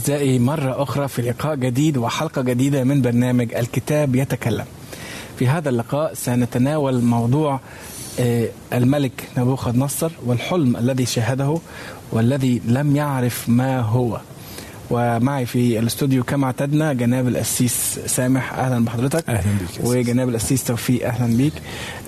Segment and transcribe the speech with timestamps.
[0.00, 4.64] أعزائي مرة أخرى في لقاء جديد وحلقة جديدة من برنامج الكتاب يتكلم.
[5.38, 7.60] في هذا اللقاء سنتناول موضوع
[8.20, 11.58] آه، الملك نبوخذ نصر والحلم الذي شاهده
[12.12, 14.20] والذي لم يعرف ما هو.
[14.90, 18.52] ومعي في الاستوديو كما اعتدنا جناب القسيس سامح.
[18.52, 19.28] أهلا بحضرتك.
[19.28, 21.52] أهلا بك وجناب القسيس توفيق أهلا بيك.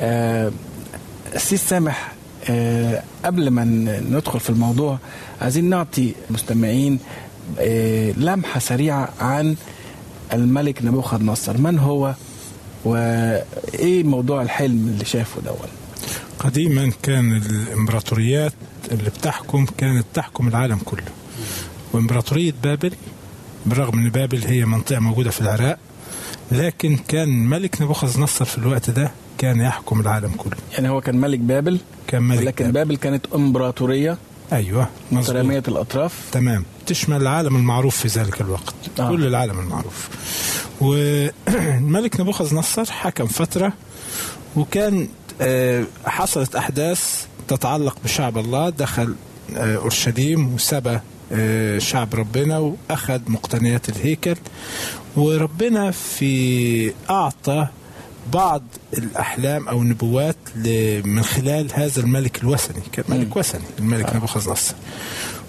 [0.00, 0.52] آه،
[1.28, 2.12] القسيس سامح
[2.50, 3.64] آه، قبل ما
[4.10, 4.98] ندخل في الموضوع
[5.42, 6.98] عايزين نعطي مستمعين
[8.16, 9.56] لمحة سريعة عن
[10.32, 12.14] الملك نبوخذ نصر من هو
[12.84, 15.56] وإيه موضوع الحلم اللي شافه دون
[16.38, 18.52] قديما كان الإمبراطوريات
[18.92, 21.02] اللي بتحكم كانت تحكم العالم كله.
[21.92, 22.92] وإمبراطورية بابل
[23.66, 25.78] بالرغم إن بابل هي منطقة موجودة في العراق
[26.52, 30.56] لكن كان ملك نبوخذ نصر في الوقت ده كان يحكم العالم كله.
[30.72, 32.74] يعني هو كان ملك بابل كان ملك لكن بابل.
[32.74, 34.18] بابل كانت إمبراطورية.
[34.52, 35.68] أيوه مظبوط.
[35.68, 36.12] الأطراف.
[36.32, 36.64] تمام.
[36.86, 38.74] تشمل العالم المعروف في ذلك الوقت.
[39.00, 39.08] آه.
[39.08, 40.08] كل العالم المعروف.
[40.80, 43.72] والملك نبوخذ نصر حكم فترة
[44.56, 45.08] وكان
[45.40, 48.70] آه، حصلت أحداث تتعلق بشعب الله.
[48.70, 49.14] دخل
[49.56, 50.98] آه، أورشليم وسبى
[51.32, 54.36] آه، شعب ربنا وأخذ مقتنيات الهيكل.
[55.16, 57.66] وربنا في أعطى
[58.32, 58.62] بعض
[58.98, 60.36] الأحلام أو النبوات
[61.04, 64.74] من خلال هذا الملك الوثني كان ملك وثني الملك نبوخذ نصر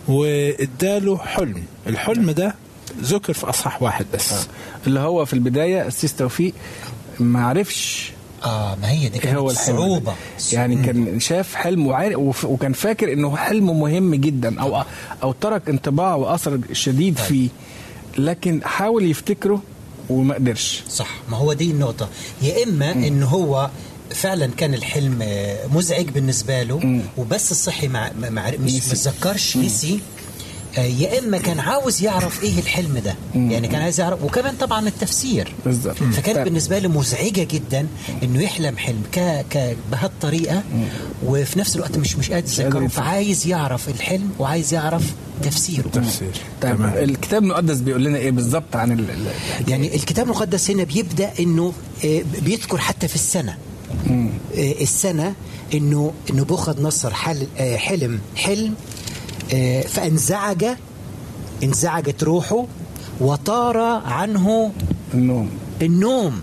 [0.08, 1.64] واداله حلم.
[1.88, 2.56] الحلم ده
[3.02, 4.48] ذكر في أصحاح واحد بس.
[4.88, 6.54] اللي هو في البداية السيس توفيق
[7.20, 8.12] ما عرفش
[8.44, 10.14] آه ما هي دي إيه كانت هو؟ صعوبة.
[10.54, 14.84] يعني كان شاف حلم وعارف وكان فاكر إنه حلم مهم جدا أو
[15.24, 17.26] أو ترك انطباع وأثر شديد طيب.
[17.26, 17.50] فيه
[18.18, 19.62] لكن حاول يفتكره
[20.10, 20.82] وما قدرش.
[20.90, 21.10] صح.
[21.30, 22.10] ما هو دي النقطة.
[22.42, 23.70] يا إما إن هو
[24.16, 28.74] فعلا كان الحلم آه، مزعج بالنسبة له وبس الصحي مع مع مش.
[28.76, 30.00] متذكرش نسي.
[30.78, 33.16] يا إما كان عاوز يعرف إيه الحلم ده.
[33.36, 35.54] يعني كان عايز يعرف وكمان طبعا التفسير.
[35.66, 35.96] بالظبط.
[35.96, 36.38] فكانت.
[36.40, 37.88] بالنسبة له مزعجة جدا
[38.24, 39.20] إنه يحلم حلم ك
[39.52, 40.64] ك بهالطريقة.
[41.26, 42.88] وفي نفس الوقت مش مش قادر يتذكره.
[42.88, 45.04] فعايز يعرف الحلم وعايز يعرف
[45.44, 45.88] تفسيره.
[45.88, 46.94] تفسير طيب تمام.
[46.98, 49.06] الكتاب المقدس بيقول لنا إيه بالظبط عن ال-
[49.68, 51.74] يعني الكتاب المقدس هنا بيبدأ إنه
[52.06, 53.58] آه، بيذكر حتى في السنة.
[54.10, 54.30] آه،
[54.82, 55.34] السنة
[55.74, 58.74] إنه انه بوخذ نصر حل آه، حلم حلم آه،
[59.88, 60.66] فانزعج
[61.64, 62.66] انزعجت روحه
[63.22, 64.72] وطار عنه
[65.14, 65.50] النوم.
[65.82, 66.42] النوم.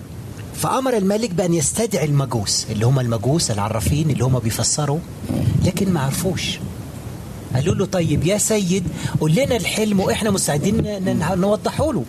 [0.54, 4.98] فأمر الملك بأن يستدعي المجوس اللي هم المجوس العرافين اللي هم بيفسروا
[5.64, 6.58] لكن ما عرفوش.
[7.54, 8.84] قالوا له طيب يا سيد
[9.20, 10.82] قول لنا الحلم وإحنا مستعدين
[11.34, 12.04] نوضحه له.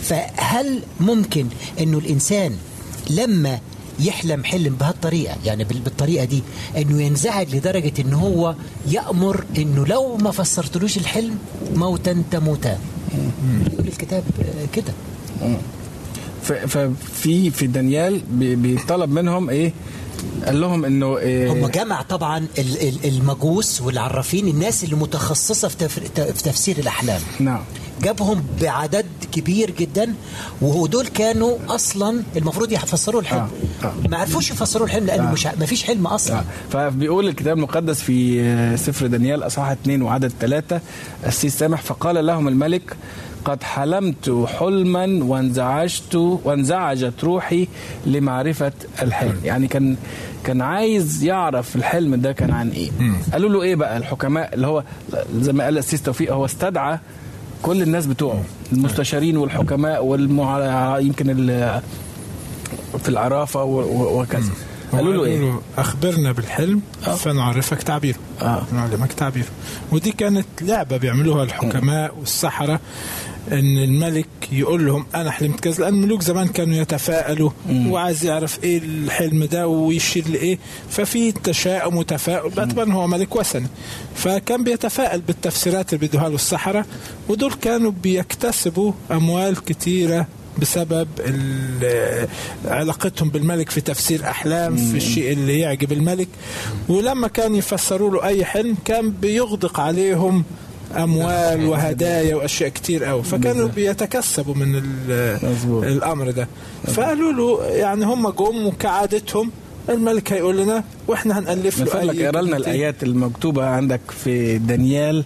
[0.00, 1.46] فهل ممكن
[1.80, 2.56] إنه الإنسان
[3.10, 3.58] لما
[4.00, 5.36] يحلم حلم بهالطريقة.
[5.44, 6.42] يعني بال- بالطريقة دي
[6.76, 8.54] إنه ينزعج لدرجة ان هو
[8.88, 11.38] يأمر إنه لو ما فسرتلوش الحلم
[11.74, 12.78] موتا تموتان.
[13.72, 14.24] يقول الكتاب
[14.72, 14.92] كده.
[16.42, 19.72] ففي في دانيال بي- بيطلب منهم إيه؟
[20.46, 25.76] قال لهم إنه إيه؟ هم جمع طبعا ال- ال- المجوس والعرافين الناس اللي متخصصه في
[25.76, 27.20] تف- ت- في تفسير الأحلام.
[27.40, 27.60] نعم.
[28.02, 30.14] جابهم بعدد كبير جدا
[30.62, 33.48] ودول كانوا أصلا المفروض يفسروا الحلم.
[33.82, 33.92] آه، آه.
[34.08, 35.32] ما عرفوش يفسروا الحلم لأنه آه.
[35.32, 36.38] مش ما فيش حلم أصلا.
[36.38, 36.44] آه.
[36.72, 40.80] فبيقول الكتاب المقدس في آه، سفر دانيال أصحاح 2 وعدد ثلاثة
[41.26, 42.96] السيس سامح فقال لهم الملك
[43.44, 47.68] قد حلمت حلما وانزعجت وانزعجت روحي
[48.06, 48.72] لمعرفة
[49.02, 49.40] الحلم.
[49.44, 49.96] يعني كان
[50.44, 52.90] كان عايز يعرف الحلم ده كان عن إيه.
[53.32, 54.84] قالوا له إيه بقى الحكماء؟ اللي هو
[55.40, 56.98] زي ما قال السيس توفيق هو استدعى
[57.62, 60.98] كل الناس بتوعه المستشارين والحكماء والمع...
[60.98, 61.80] يمكن ال...
[63.02, 64.50] في العرافة و- و- وكذا.
[64.92, 67.14] قالوا له إيه؟ أخبرنا بالحلم آه.
[67.14, 68.18] فنعرفك تعبيره.
[68.42, 68.62] آه.
[68.72, 69.46] نعلمك تعبيره.
[69.92, 72.80] ودي كانت لعبة بيعملوها الحكماء والسحرة.
[73.52, 78.78] إن الملك يقول لهم أنا حلمت كذا لأن الملوك زمان كانوا يتفائلوا وعايز يعرف إيه
[78.78, 80.58] الحلم ده ويشير لإيه
[80.90, 83.66] ففي تشاؤم وتفاؤل طبعا هو ملك وثني
[84.14, 86.86] فكان بيتفائل بالتفسيرات اللي بيدوها له السحره
[87.28, 90.26] ودول كانوا بيكتسبوا أموال كتيرة
[90.60, 91.08] بسبب
[92.64, 96.28] علاقتهم بالملك في تفسير أحلام في الشيء اللي يعجب الملك.
[96.88, 100.44] ولما كان يفسروا له أي حلم كان بيغدق عليهم
[100.96, 104.76] أموال وهدايا وأشياء كتير قوي فكانوا بيتكسبوا من.
[105.84, 106.48] الأمر ده.
[106.86, 109.50] فقالوا له يعني هم جم وكعادتهم
[109.88, 112.56] الملك هيقول لنا وإحنا هنألف له فضلك اقرا لنا.
[112.56, 115.24] الآيات المكتوبة عندك في دانيال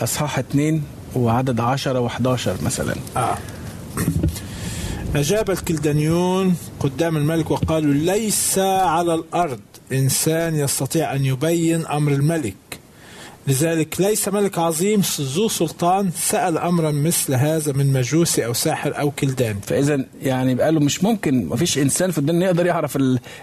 [0.00, 0.82] أصحاح 2
[1.16, 2.94] وعدد 10 و11 مثلا.
[3.16, 3.38] آه.
[5.14, 9.60] أجاب الكلدانيون قدام الملك وقالوا ليس على الأرض
[9.92, 12.54] إنسان يستطيع أن يبين أمر الملك.
[13.48, 19.10] لذلك ليس ملك عظيم ذو سلطان سأل أمرا مثل هذا من مجوسي أو ساحر أو
[19.10, 22.98] كلداني فإذا يعني بقى له مش ممكن ما فيش إنسان في الدنيا يقدر يعرف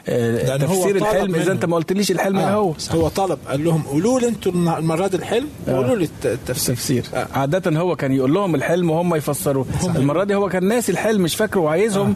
[0.08, 1.32] آه، تفسير الحلم.
[1.32, 1.52] منه.
[1.52, 2.74] أنت ما قلتليش الحلم إيه هو.
[2.92, 6.76] هو طلب قال لهم قولوا لي أنتوا المرة دي الحلم وقولوا لي الت- التفسير.
[6.76, 9.66] تفسير عادة هو كان يقول لهم الحلم وهم يفسروا.
[9.96, 12.16] المرة دي هو كان ناسي الحلم مش فاكره وعايزهم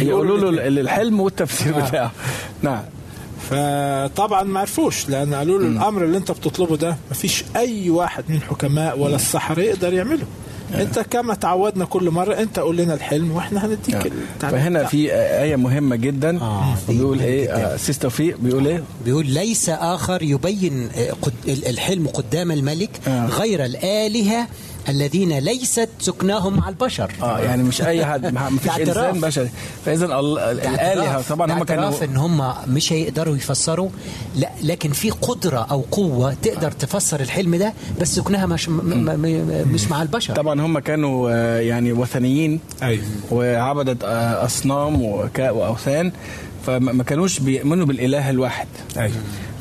[0.00, 2.12] يقولوا له ال- الحلم والتفسير بتاعه.
[2.62, 2.82] نعم.
[3.52, 8.36] فطبعا ما عرفوش لأن قالوا له الأمر اللي أنت بتطلبه ده مفيش أي واحد من
[8.36, 10.26] الحكماء ولا السحرة يقدر يعمله.
[10.80, 14.84] انت كما تعودنا كل مرة انت قول لنا الحلم وإحنا هنديك التعليم فهنا.
[14.84, 16.40] في آية مهمة جدا.
[16.40, 17.50] آه، بيقول إيه.
[17.50, 21.12] آه، سيس توفيق بيقول إيه؟ بيقول ليس آخر يبين آه،
[21.48, 23.26] الحلم قدام الملك آه.
[23.26, 24.46] غير الآلهة
[24.88, 27.12] الذين ليست سكناهم مع البشر.
[27.22, 28.88] آه يعني مش أي حد ما فيش.
[28.88, 29.50] إنسان بشري.
[29.86, 33.88] فاذا ال- الآلهة طبعا هم كانوا اعتراف إن هم مش هيقدروا يفسروا.
[34.36, 39.04] لا لكن في قدرة أو قوة تقدر تفسر الحلم ده بس سكنها مش م م
[39.20, 40.34] م مش مع البشر.
[40.34, 42.60] طبعا هم كانوا آه، يعني وثنيين.
[42.82, 46.12] أيوه وعبدة آه، أصنام وأوثان.
[46.66, 48.66] فما ما كانوش بيؤمنوا بالإله الواحد.
[48.96, 49.12] أيوه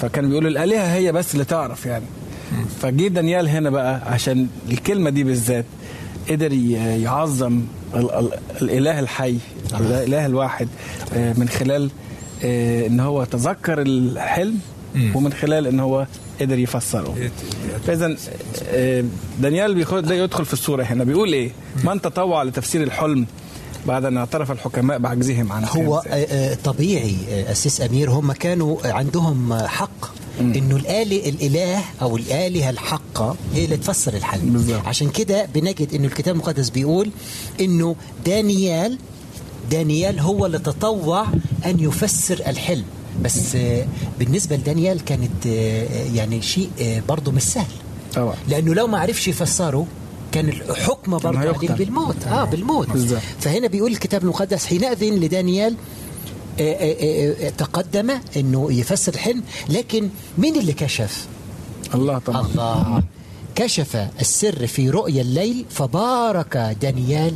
[0.01, 2.05] فكانوا بيقولوا الآلهة هي بس اللي تعرف يعني.
[2.81, 5.65] فجه دانيال هنا بقى عشان الكلمة دي بالذات
[6.29, 7.61] قدر يعظم
[7.95, 8.31] ال- ال-
[8.61, 9.37] الإله الحي
[9.79, 10.67] الإله الواحد
[11.13, 11.89] آه، من خلال
[12.87, 14.59] إن هو تذكر الحلم.
[15.15, 16.05] ومن خلال إن هو
[16.41, 17.31] قدر يفسره.
[17.87, 18.17] فاذا
[18.67, 19.03] آه،
[19.39, 21.03] دانيال بيخد ده يدخل في الصورة هنا.
[21.03, 21.51] بيقول إيه؟
[21.83, 23.25] من تطوع لتفسير الحلم
[23.87, 28.11] بعد أن اعترف الحكماء بعجزهم عن هو آه، آه، طبيعي آه، أسيس أمير.
[28.11, 34.53] هم كانوا عندهم حق إنه الآلة الإله أو الآلهة الحقة هي اللي تفسر الحلم.
[34.53, 34.85] بالظبط.
[34.87, 37.09] عشان كده بنجد إنه الكتاب المقدس بيقول
[37.61, 37.95] إنه
[38.25, 38.97] دانيال
[39.71, 41.27] دانيال هو اللي تطوع
[41.65, 42.85] أن يفسر الحلم.
[43.23, 43.57] بس
[44.19, 47.71] بالنسبة لدانيال كانت آه، يعني شيء آه، برضه مش سهل.
[48.15, 48.35] طبعا.
[48.49, 49.87] لأنه لو ما عرفش يفسره
[50.31, 51.51] كان الحكم برضه عليه.
[51.51, 52.27] بالموت.
[52.27, 52.87] آه بالموت.
[53.39, 55.75] فهنا بيقول الكتاب المقدس حينئذ لدانيال
[56.59, 61.27] آه، تقدم إنه يفسر الحلم لكن مين اللي كشف؟
[61.95, 62.41] الله طبعا.
[62.47, 63.03] الله.
[63.55, 67.33] كشف السر في رؤيا الليل فبارك دانيال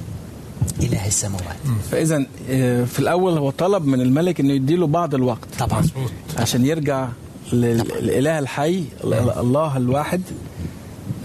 [0.83, 1.55] اله السماوات.
[1.91, 5.47] فاذا آه، في الأول هو طلب من الملك إنه يديله بعض الوقت.
[5.59, 5.79] طبعا.
[5.79, 6.11] مظبوط.
[6.37, 7.07] عشان يرجع
[7.53, 10.21] للإله الحي ال- الله الواحد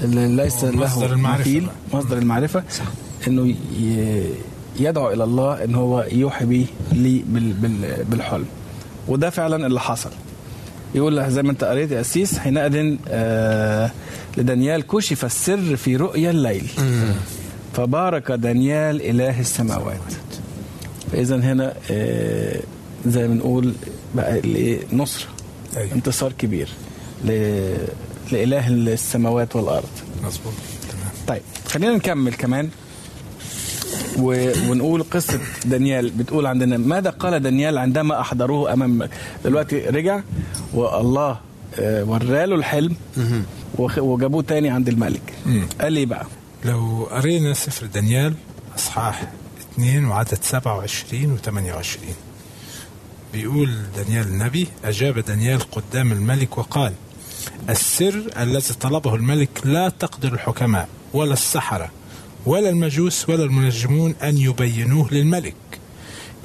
[0.03, 1.67] اللي ليس له مصدر المعرفة مثيل.
[1.95, 2.63] مصدر المعرفة.
[3.29, 4.25] إنه ي-
[4.81, 8.45] يدعو إلى الله إن هو يوحي به لي بال- بال- بالحلم.
[9.09, 10.11] وده فعلا اللي حصل.
[10.95, 13.91] يقول زي ما أنت قريت يا أسيس حينئذ آه
[14.37, 16.67] لدانيال كشف السر في رؤيا الليل.
[17.75, 20.01] فبارك دانيال إله السماوات.
[21.13, 22.61] فإذا هنا آه
[23.07, 23.73] زي ما نقول
[24.15, 24.41] بقى
[24.93, 25.29] نصره
[25.77, 25.93] أيوة.
[25.95, 26.69] انتصار كبير
[27.25, 27.75] ل-
[28.33, 29.89] لإله السماوات والأرض.
[30.25, 30.53] مظبوط.
[31.27, 32.69] طيب خلينا نكمل كمان
[34.19, 34.51] و...
[34.71, 36.11] ونقول قصة دانيال.
[36.11, 39.09] بتقول عندنا ماذا قال دانيال عندما أحضروه أمام
[39.45, 40.21] دلوقتي رجع
[40.75, 41.39] والله
[41.79, 42.95] آه، وراله الحلم
[43.79, 45.33] وجابوه تاني عند الملك.
[45.81, 46.27] قال لي بقى
[46.65, 48.35] لو قرينا سفر دانيال
[48.77, 49.33] أصحاح
[49.75, 52.15] 2 وعدد 27 و 28
[53.33, 56.93] بيقول دانيال النبي أجاب دانيال قدام الملك وقال
[57.71, 61.91] السر الذي طلبه الملك لا تقدر الحكماء ولا السحرة
[62.47, 65.55] ولا المجوس ولا المنجمون أن يبينوه للملك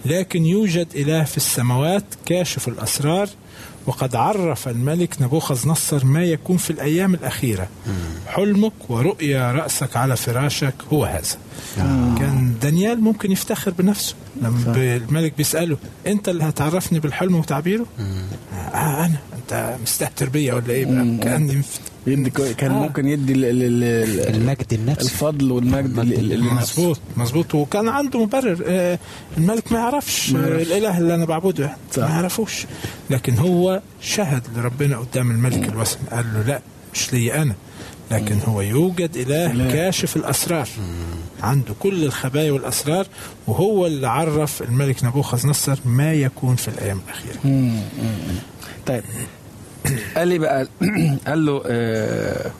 [0.05, 3.29] لكن يوجد إله في السماوات كاشف الأسرار
[3.87, 7.67] وقد عرف الملك نبوخذ نصر ما يكون في الأيام الأخيرة.
[8.27, 11.37] حلمك ورؤيا رأسك على فراشك هو هذا.
[12.19, 14.15] كان دانيال ممكن يفتخر بنفسه.
[14.41, 15.77] لما الملك بيسأله
[16.07, 17.85] أنت اللي هتعرفني بالحلم وتعبيره؟
[18.73, 19.17] آه أنا.
[19.37, 21.81] أنت مستهتر بيا ولا إيه؟ بقى كأني مفت...
[22.07, 22.79] يدي كان آه.
[22.79, 25.05] ممكن يدي ال- ال- ال- المجد النفسي.
[25.05, 25.99] الفضل والمجد
[26.39, 27.55] مظبوط مظبوط.
[27.55, 28.99] وكان عنده مبرر آه،
[29.37, 30.37] الملك ما يعرفش آه،.
[30.37, 32.03] الإله اللي أنا بعبده يعني صح.
[32.03, 32.65] ما يعرفوش.
[33.09, 36.61] لكن هو شهد لربنا قدام الملك الوثني قال له لا
[36.93, 37.55] مش لي أنا.
[38.11, 39.71] لكن هو يوجد إله إله.
[39.73, 40.67] كاشف الأسرار.
[41.43, 43.07] عنده كل الخبايا والأسرار
[43.47, 47.71] وهو اللي عرف الملك نبوخذ نصر ما يكون في الأيام الأخيرة.
[48.85, 49.03] طيب.
[50.17, 50.67] قال لي بقى
[51.27, 52.51] قال له آه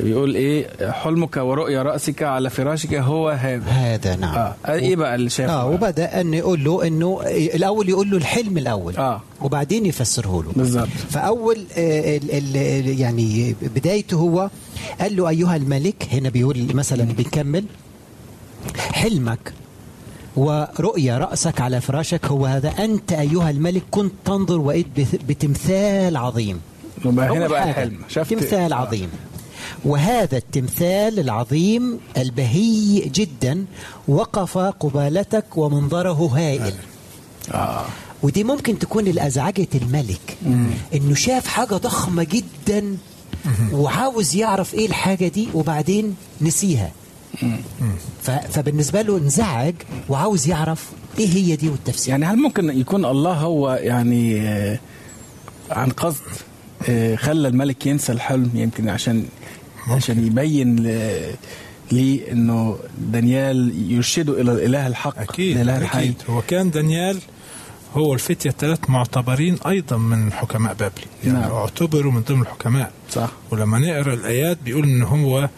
[0.00, 3.64] بيقول إيه حلمك ورؤيا رأسك على فراشك هو هذا.
[3.70, 4.34] هذا نعم.
[4.34, 7.20] آه قال إيه بقى اللي شافه آه؟ وبدأ إن يقول له إنه
[7.54, 9.22] الأول يقول له الحلم الأول آه.
[9.40, 10.52] وبعدين يفسره له.
[10.56, 10.88] بالظبط.
[11.10, 14.50] فأول آه، ال ال يعني بدايته هو
[15.00, 17.64] قال له أيها الملك هنا بيقول مثلا بنكمل
[18.92, 19.52] حلمك
[20.36, 22.68] ورؤيا رأسك على فراشك هو هذا.
[22.68, 24.84] أنت أيها الملك كنت تنظر وإذ
[25.28, 26.60] بتمثال عظيم.
[27.04, 27.98] يبقى هنا بقى الحلم.
[28.08, 28.72] شفت؟ تمثال.
[28.72, 29.08] عظيم.
[29.84, 33.64] وهذا التمثال العظيم البهي جدا
[34.08, 36.74] وقف قبالتك ومنظره هائل.
[37.54, 37.84] آه.
[38.22, 40.36] ودي ممكن تكون الأزعجة الملك
[40.94, 42.96] إنه شاف حاجة ضخمة جدا
[43.72, 46.92] وعاوز يعرف إيه الحاجة دي وبعدين نسيها.
[48.22, 49.74] ف- فبالنسبة له انزعج
[50.08, 52.08] وعاوز يعرف إيه هي دي والتفسير.
[52.10, 54.78] يعني هل ممكن يكون الله هو يعني آه،
[55.70, 56.22] عن قصد
[56.88, 59.24] آه، خلى الملك ينسى الحلم يمكن عشان
[59.88, 60.76] عشان يبين
[61.92, 62.78] ليه إنه
[63.12, 65.98] دانيال يرشده إلى الإله الحق أكيد الإله الحي.
[65.98, 66.14] أكيد.
[66.30, 67.18] هو كان دانيال
[67.94, 70.92] هو الفتية الثلاث معتبرين أيضا من حكماء بابل
[71.24, 71.50] يعني نعم.
[71.52, 72.90] اعتبروا من ضمن الحكماء.
[73.12, 73.28] صح.
[73.50, 75.48] ولما نقرأ الآيات بيقول ان هو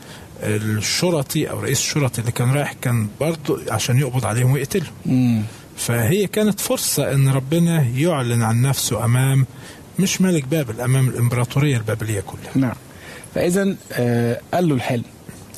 [0.42, 4.92] الشرطي أو رئيس الشرطي اللي كان رايح كان برضه عشان يقبض عليهم ويقتلهم.
[5.07, 5.42] مم.
[5.77, 9.46] فهي كانت فرصة إن ربنا يعلن عن نفسه أمام
[9.98, 12.51] مش ملك بابل أمام الإمبراطورية البابلية كلها.
[12.55, 12.74] نعم.
[13.35, 15.05] فإذا آه، قال له الحلم.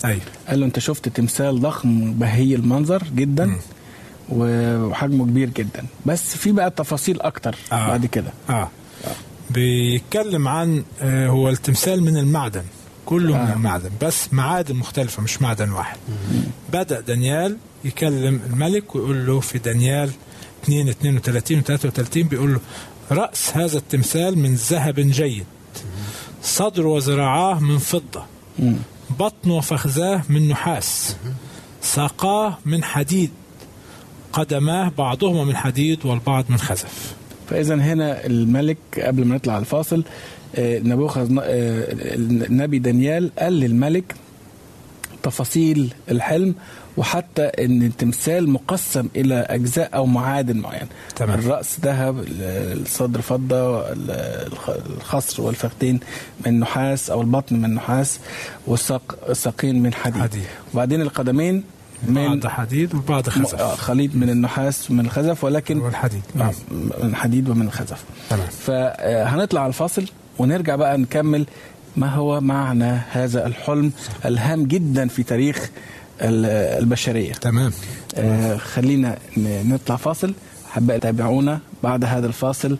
[0.04, 3.56] أيوه قال له أنت شفت تمثال ضخم بهي المنظر جدا مم.
[4.28, 5.84] وحجمه كبير جدا.
[6.06, 7.86] بس في بقى تفاصيل أكتر آه.
[7.88, 8.32] بعد كده.
[8.50, 8.68] آه.
[9.50, 12.62] بيتكلم عن آه هو التمثال من المعدن.
[13.06, 13.52] كله من آه.
[13.52, 15.96] المعدن بس معادن مختلفة مش معدن واحد.
[16.72, 20.10] بدأ دانيال يكلم الملك ويقول له في دانيال
[20.64, 22.60] 2 32 و 33 بيقول له
[23.10, 25.46] رأس هذا التمثال من ذهب جيد.
[26.42, 28.24] صدر وذراعاه من فضة.
[29.18, 31.16] بطن وفخذاه من نحاس.
[31.82, 33.30] ساقاه من حديد.
[34.32, 37.14] قدماه بعضهما من حديد والبعض من خزف.
[37.50, 40.04] فإذا هنا الملك قبل ما نطلع الفاصل
[40.56, 44.14] آه، نبوخذ آه، النبي دانيال قال للملك
[45.22, 46.54] تفاصيل الحلم
[46.96, 51.38] وحتى إن التمثال مقسم إلى أجزاء أو معادن معينة تمام.
[51.38, 56.00] الرأس ذهب الصدر فضة الخ- الخصر والفخذين
[56.46, 58.20] من نحاس أو البطن من نحاس
[58.66, 60.42] والساق الساقين من حديد, حديد.
[60.74, 61.64] وبعدين القدمين
[62.08, 63.62] من بعض حديد وبعض آه، خزف.
[63.62, 66.52] خليط من النحاس ومن الخزف ولكن والحديد آه، نعم.
[67.02, 68.04] من حديد ومن الخزف.
[68.30, 68.46] تمام.
[68.46, 70.04] فهنطلع على الفاصل
[70.38, 71.46] ونرجع بقى نكمل
[71.96, 73.92] ما هو معنى هذا الحلم
[74.24, 75.70] الهام جدا في تاريخ
[76.22, 76.46] ال-
[76.82, 77.32] البشرية.
[77.32, 77.72] تمام.
[78.14, 80.34] آه، خلينا نطلع فاصل.
[80.70, 82.78] حابة تابعونا بعد هذا الفاصل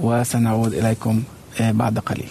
[0.00, 1.22] وسنعود إليكم
[1.60, 2.28] آه، بعد قليل.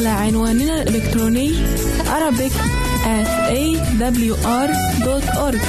[0.00, 1.52] على عنواننا الإلكتروني
[2.04, 2.52] Arabic
[3.04, 5.60] at awr.org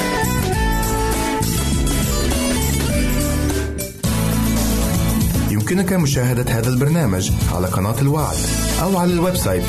[5.52, 8.38] يمكنك مشاهدة هذا البرنامج على قناة الوعد
[8.82, 9.64] أو على ال website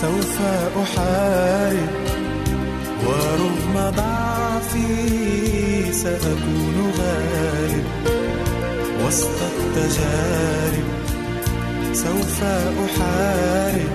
[0.00, 0.36] سوف
[0.82, 1.90] أحارب
[3.06, 7.86] ورغم ضعفي سأكون غالب
[9.06, 10.88] وسط التجارب.
[11.92, 12.42] سوف
[12.84, 13.92] أحارب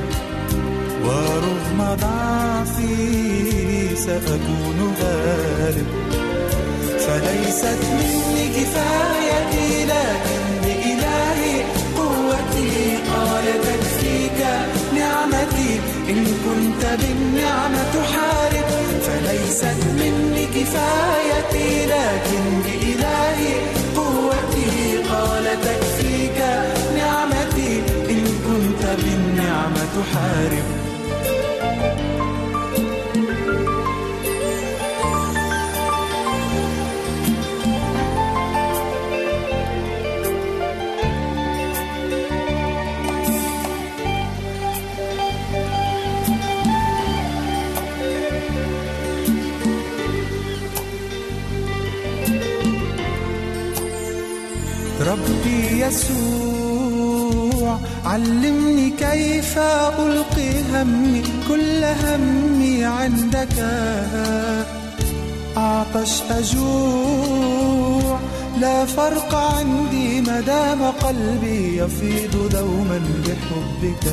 [1.06, 2.96] ورغم ضعفي
[3.96, 5.88] سأكون غالب
[7.00, 11.56] فليست مني كفايتي لكن بإلهي
[11.98, 14.42] قوتي قال تكفيك.
[16.10, 18.70] إن كنت بالنعمة تحارب
[19.06, 23.54] فليست مني كفايتي لكن بإلهي
[23.96, 26.40] قوتي قال تكفيك
[26.98, 30.83] نعمتي إن كنت بالنعمة تحارب
[55.88, 59.58] يسوع علمني كيف
[60.00, 63.58] ألقي همي كل همي عندك.
[65.58, 68.20] أعطش أجوع
[68.62, 74.06] لا فرق عندي ما دام قلبي يفيض دوما بحبك.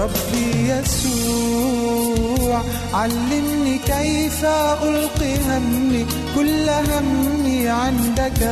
[0.00, 2.62] ربي يسوع
[2.94, 4.44] علمني كيف
[4.82, 8.42] ألقي همي كل همي عندك.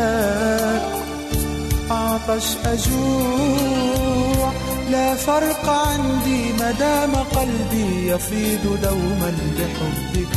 [1.90, 4.52] أعطش أجوع.
[4.90, 10.36] لا فرق عندي ما دام قلبي يفيض دوما بحبك.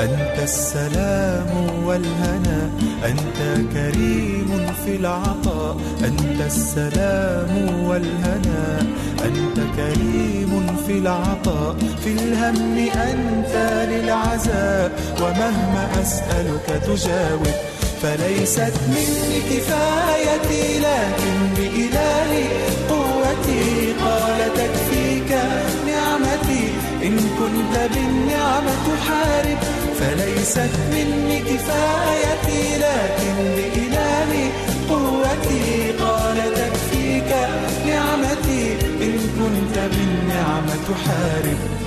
[0.00, 1.46] أنت السلام
[1.84, 2.70] والهنا
[3.04, 5.76] أنت كريم في العطاء.
[6.04, 8.86] أنت السلام والهنا
[9.24, 11.76] أنت كريم في العطاء.
[12.04, 13.54] في الهم أنت
[13.90, 17.75] للعزاء ومهما أسألك تجاوب.
[18.06, 22.48] فليست مني كفايتي لكن بإلهي
[22.90, 25.30] قوتي قال تكفيك
[25.86, 26.64] نعمتي.
[27.02, 29.58] إن كنت بالنعمة تحارب
[29.98, 34.48] فليست مني كفايتي لكن بإلهي
[34.90, 37.30] قوتي قال تكفيك
[37.86, 38.76] نعمتي.
[39.02, 41.85] إن كنت بالنعمة تحارب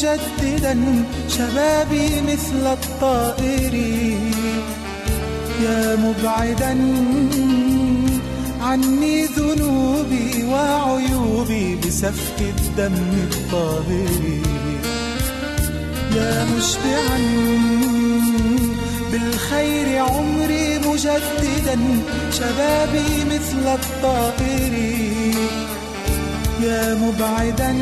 [0.00, 3.74] مجددا شبابي مثل الطائر.
[5.62, 6.76] يا مبعدا
[8.60, 12.94] عني ذنوبي وعيوبي بسفك الدم
[13.30, 14.22] الطاهر.
[16.16, 17.18] يا مشبعا
[19.12, 21.78] بالخير عمري مجددا
[22.32, 24.72] شبابي مثل الطائر.
[26.62, 27.72] يا مبعدا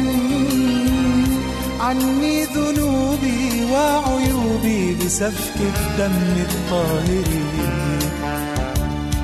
[1.80, 7.28] عني ذنوبي وعيوبي بسفك الدم الطاهر.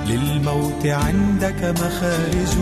[0.06, 2.54] للموت عندك مخارج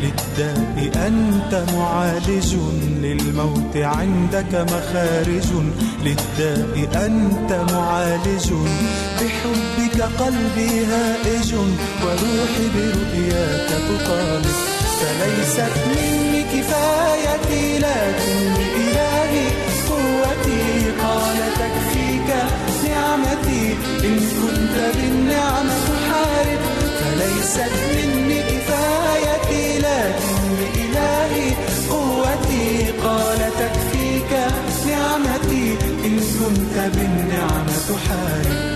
[0.00, 2.54] للداء أنت معالج.
[3.02, 5.50] للموت عندك مخارج
[6.04, 8.52] للداء أنت معالج.
[9.20, 11.54] بحبك قلبي هائج
[12.02, 14.56] وروحي برؤياك تطالب.
[15.00, 18.65] فليست مني كفايتي لكن
[24.04, 26.60] إن كنت بالنعمة تحارب
[26.98, 31.50] فليست مني كفايتي لكن بإلهي
[31.90, 34.32] قوتي قال تكفيك
[34.86, 35.76] نعمتي.
[36.04, 38.75] إن كنت بالنعمة تحارب.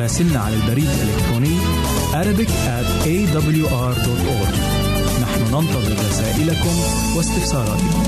[0.00, 1.56] راسلنا على البريد الإلكتروني
[2.12, 4.54] Arabic at awr.org
[5.22, 6.74] نحن ننتظر رسائلكم
[7.16, 8.02] واستفساراتكم.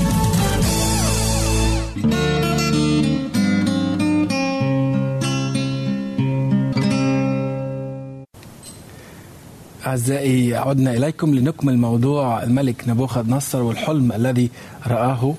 [9.87, 14.49] أعزائي عدنا إليكم لنكمل موضوع الملك نبوخذ نصر والحلم الذي
[14.87, 15.33] رآه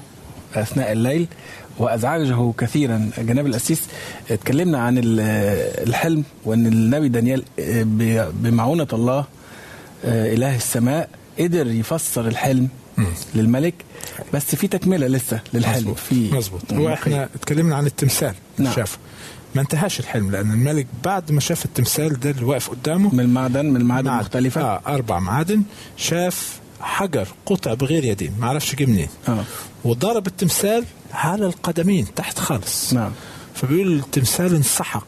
[0.54, 1.26] أثناء الليل.
[1.78, 3.10] وأزعجه كثيرا.
[3.18, 3.82] جناب الأسيس
[4.30, 5.20] اتكلمنا عن ال-
[5.88, 9.24] الحلم وأن النبي دانيال ب- بمعونة الله
[10.04, 11.08] إله السماء
[11.38, 12.68] قدر يفسر الحلم
[13.34, 13.74] للملك.
[14.34, 15.76] بس في تكملة لسه للحلم.
[15.78, 15.96] مظبوط.
[15.98, 16.72] في مظبوط.
[16.72, 18.72] هو إحنا اتكلمنا عن التمثال نعم.
[18.74, 18.98] شاف
[19.54, 23.66] ما انتهاش الحلم لأن الملك بعد ما شاف التمثال ده اللي واقف قدامه من المعدن
[23.66, 24.08] من المعادن.
[24.10, 25.62] المختلفه آه أربع معادن.
[25.96, 29.08] شاف حجر قطع بغير يدين ما عرفش جه منين.
[29.28, 29.44] آه.
[29.84, 30.84] وضرب التمثال
[31.14, 32.92] على القدمين تحت خالص.
[32.92, 33.12] نعم.
[33.54, 35.06] فبيقول التمثال انسحق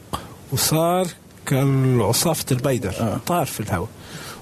[0.52, 1.06] وصار
[1.46, 3.20] كالعصافة البيدر آه.
[3.26, 3.88] طار في الهواء.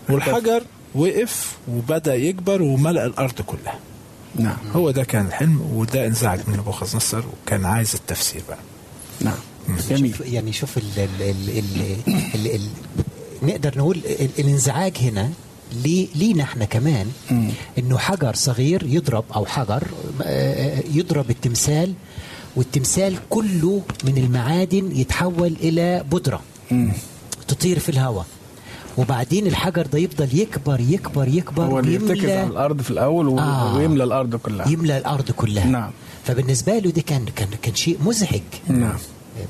[0.09, 0.63] والحجر
[0.95, 3.79] وقف وبدأ يكبر وملأ الأرض كلها.
[4.37, 4.57] نعم.
[4.73, 8.59] هو ده كان الحلم وده انزعج من نبوخذ نصر وكان عايز التفسير بقى.
[9.21, 9.39] نعم.
[9.91, 10.17] جميل.
[10.17, 11.97] شوف يعني شوف ال ال ال ال
[12.35, 12.69] ال ال
[13.43, 15.31] نقدر نقول ال الانزعاج هنا
[15.85, 17.07] ليه لينا إحنا كمان
[17.79, 19.83] إنه حجر صغير يضرب أو حجر
[20.23, 21.93] آه، يضرب التمثال
[22.57, 26.41] والتمثال كله من المعادن يتحول إلى بودرة
[27.49, 28.27] تطير في الهواء.
[28.97, 33.39] وبعدين الحجر ده يفضل يكبر يكبر يكبر هو اللي يرتكز على الأرض في الأول و...
[33.39, 33.77] آه.
[33.77, 34.69] ويملى الأرض كلها.
[34.69, 35.67] يملى الأرض كلها.
[35.67, 35.91] نعم.
[36.25, 38.41] فبالنسبة له ده كان كان كان شيء مزعج.
[38.69, 38.97] نعم.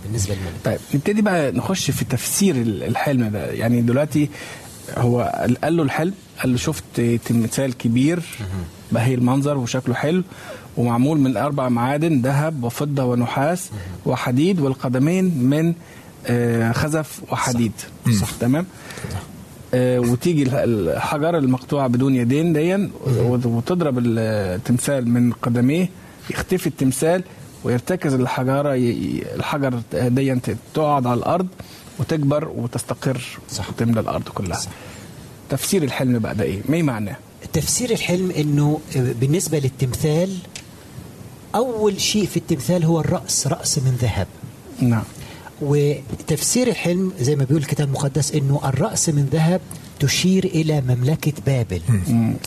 [0.05, 4.29] بالنسبة للملك طيب نبتدي بقى نخش في تفسير ال- الحلم ده يعني دلوقتي
[4.97, 5.33] هو
[5.65, 8.21] قال له الحلم قال له شفت تمثال كبير
[8.93, 10.23] بهي المنظر وشكله حلو
[10.77, 13.71] ومعمول من أربع معادن ذهب وفضة ونحاس
[14.07, 15.75] وحديد والقدمين من
[16.27, 17.73] آه، خزف وحديد.
[18.21, 18.31] صح.
[18.41, 18.67] تمام؟
[19.75, 22.91] آه، وتيجي الح- الحجر المقطوع بدون يدين ديا
[23.45, 25.89] وتضرب التمثال من قدميه
[26.31, 27.23] يختفي التمثال
[27.65, 28.75] ويرتكز الحجارة
[29.37, 31.47] الحجر ديا ت- تقعد على الأرض
[31.99, 33.69] وتكبر وتستقر صح.
[33.71, 34.61] وتملى الأرض كلها
[35.51, 37.17] تفسير الحلم بقى ده إيه؟ ما معناه؟
[37.53, 40.37] تفسير الحلم إنه بالنسبة للتمثال
[41.55, 44.27] أول شيء في التمثال هو الرأس رأس من ذهب
[44.81, 45.03] نعم
[45.63, 49.61] وتفسير الحلم زي ما بيقول الكتاب المقدس إنه الرأس من ذهب
[50.01, 51.81] تشير إلى مملكة بابل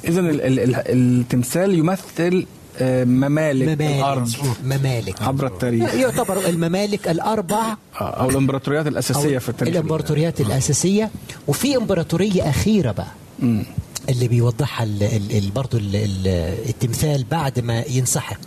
[0.06, 2.46] اذا ال- ال- ال- التمثال يمثل
[2.80, 3.82] آه، ممالك.
[3.82, 4.30] الأرض.
[4.64, 5.22] ممالك.
[5.22, 5.94] عبر التاريخ.
[5.94, 7.76] يعتبر الممالك الأربع.
[8.02, 9.76] آه، أو الإمبراطوريات الأساسية أو في التاريخ.
[9.76, 11.12] الإمبراطوريات الأساسية.
[11.48, 13.64] وفي إمبراطورية أخيرة بقى مم.
[14.10, 16.28] اللي بيوضحها ال ال ال برضو ال ال
[16.70, 18.40] التمثال بعد ما ينسحق.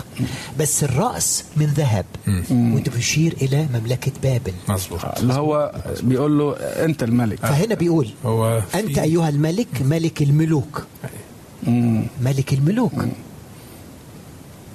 [0.59, 2.05] بس الرأس من ذهب.
[2.51, 4.53] وتشير إلى مملكة بابل.
[4.69, 5.01] مظبوط.
[5.19, 7.39] اللي هو بيقول له أنت الملك.
[7.39, 10.87] فهنا بيقول هو أنت أيها الملك ملك الملوك.
[11.67, 12.07] مم.
[12.23, 12.93] ملك الملوك.
[12.95, 13.09] آه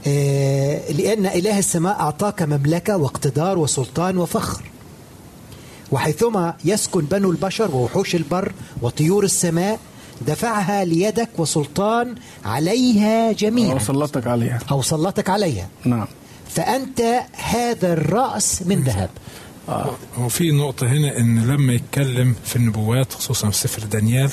[0.06, 4.64] لأن إله السماء أعطاك مملكة واقتدار وسلطان وفخر.
[5.92, 9.80] وحيثما يسكن بنو البشر ووحوش البر وطيور السماء
[10.28, 12.16] دفعها ليدك وسلطان
[12.46, 13.74] عليها جميعا.
[13.76, 14.60] وسلطك عليها.
[14.72, 15.68] أو سلطك عليها.
[15.86, 16.08] نعم.
[16.50, 19.10] فأنت هذا الرأس من ذهب.
[20.18, 24.32] هو في نقطة هنا إن لما يتكلم في النبوات خصوصا في سفر دانيال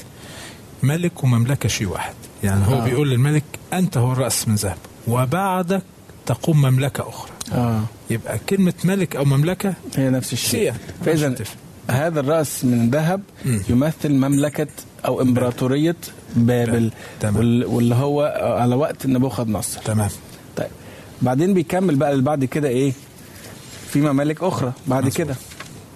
[0.83, 2.15] ملك ومملكة شيء واحد.
[2.45, 2.85] يعني هو آه.
[2.85, 4.77] بيقول للملك أنت هو الرأس من ذهب.
[5.09, 5.83] وبعدك
[6.27, 7.31] تقوم مملكة أخرى.
[7.53, 7.81] آه.
[8.11, 10.73] يبقى كلمة ملك أو مملكة هي نفس الشيء.
[11.03, 11.47] هتفرق.
[11.91, 13.21] هذا الرأس من ذهب.
[13.69, 14.67] يمثل مملكة
[15.07, 15.97] أو إمبراطورية
[16.37, 17.37] بابل تمام.
[17.37, 18.23] وال- واللي هو
[18.61, 19.81] على وقت نبوخذ نصر.
[19.81, 20.11] تمام.
[20.57, 20.67] طيب.
[21.23, 22.93] بعدين بيكمل بقى اللي بعد كده إيه؟
[23.91, 25.09] في ممالك أخرى بعد.
[25.09, 25.35] كده.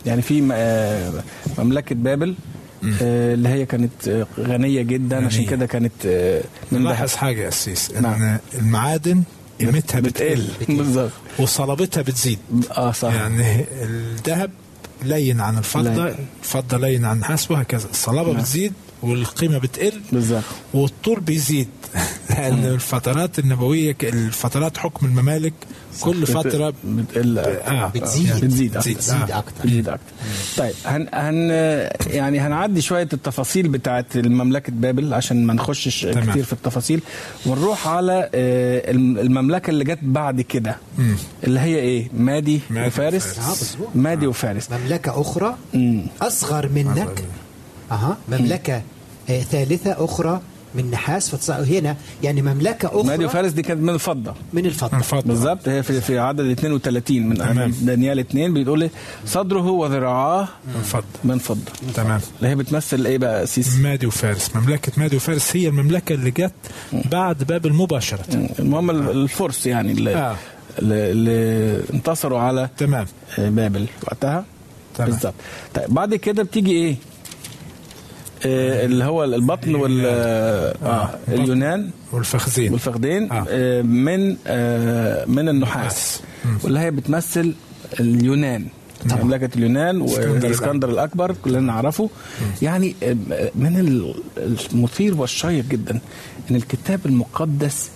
[0.07, 1.13] يعني في آه،
[1.59, 5.51] مملكة بابل آه، اللي هي كانت آه، غنية جدا عشان غنية.
[5.51, 8.39] كده كانت آه، من ذهب نلاحظ حاجة يا أسيس إن نعم.
[8.59, 9.23] المعادن
[9.61, 12.39] قيمتها بتقل بالظبط وصلابتها بتزيد
[12.71, 14.51] آه صح يعني الذهب
[15.03, 16.15] لين عن الفضة لين.
[16.43, 18.41] الفضة لين عن النحاس وهكذا الصلابة نعم.
[18.41, 20.43] بتزيد والقيمة بتقل بالظبط
[20.75, 21.69] والطول بيزيد
[22.31, 25.53] لأن الفترات النبوية ك- الفترات حكم الممالك
[26.01, 28.45] كل فترة بتقل آه بتزيد.
[28.45, 28.97] بتزيد بتزيد.
[28.99, 29.39] تزيد آه.
[29.39, 30.13] أكتر بتزيد أكتر
[30.57, 31.51] طيب هن هن
[32.15, 36.31] يعني هنعدي شوية التفاصيل بتاعت مملكه بابل عشان ما نخشش تمام.
[36.31, 37.01] كتير في التفاصيل
[37.47, 40.77] ونروح على آه، الم- المملكة اللي جت بعد كده.
[41.45, 43.77] اللي هي إيه مادي, مادي وفارس وفارس.
[43.81, 43.99] آه،.
[43.99, 46.07] مادي وفارس مملكة أخرى مم.
[46.23, 47.25] أصغر منك
[47.93, 48.17] أها.
[48.29, 48.83] مملكة
[49.31, 50.41] آه، ثالثة أخرى
[50.75, 51.97] من نحاس فتص- هنا.
[52.23, 54.35] يعني مملكة أخرى مادي وفارس دي كانت من الفضة.
[54.53, 54.97] من الفضة.
[54.99, 55.21] الفضة.
[55.23, 55.69] بالظبط.
[55.69, 57.71] هي في في عدد 32 من تمام.
[57.83, 58.91] دانيال 2 بيقول إيه؟
[59.27, 61.73] صدره وذراعاه الفضة من فضة.
[61.95, 62.21] تمام.
[62.39, 66.53] اللي هي بتمثل إيه بقى سيس مادي وفارس مملكة مادي وفارس هي المملكة اللي جت
[67.13, 70.37] بعد بابل مباشرة المهم الفرس يعني اللي, آه.
[70.79, 73.07] اللي, انتصروا على تمام.
[73.39, 74.45] بابل وقتها.
[74.95, 75.11] تمام.
[75.11, 75.35] بالظبط.
[75.75, 76.97] طيب بعد كده بتيجي إيه؟
[78.45, 81.19] اللي هو البطن وال آه.
[81.29, 81.91] اليونان.
[82.13, 82.73] والفخذين.
[82.73, 83.33] والفخذين.
[83.33, 83.47] آه.
[83.49, 86.21] آه من آه من النحاس.
[86.65, 87.55] واللي هي بتمثل
[88.01, 88.67] اليونان.
[89.23, 91.35] مملكة اليونان اسكندر والاسكندر الأكبر.
[91.45, 92.11] كلنا نعرفه.
[92.63, 93.17] يعني آه،
[93.55, 94.15] من ال-
[94.73, 96.01] المثير والشيق جدا
[96.51, 97.91] إن الكتاب المقدس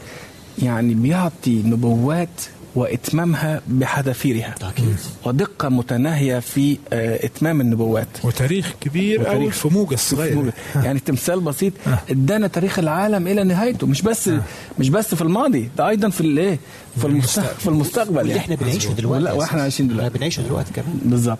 [0.62, 2.28] يعني بيعطي نبوات
[2.74, 4.54] وإتمامها بحذافيرها.
[4.62, 4.96] أكيد.
[5.24, 8.08] ودقة متناهية في آه، إتمام النبوات.
[8.24, 9.38] وتاريخ كبير وتاريخ.
[9.40, 10.52] قوي في موجة الصغير
[10.84, 11.72] يعني تمثال بسيط.
[12.10, 13.86] إدانا تاريخ العالم إلى نهايته.
[13.86, 14.30] مش بس
[14.78, 15.70] مش بس في الماضي.
[15.78, 16.58] ده أيضا في الايه
[16.98, 17.60] في المستقبل.
[17.60, 18.42] في المستقبل واللي يعني.
[18.42, 20.18] إحنا بنعيشه دلوقتي لا وإحنا عايشين دلوقتي.
[20.18, 21.00] بنعيشه دلوقتي كمان.
[21.04, 21.38] بالظبط.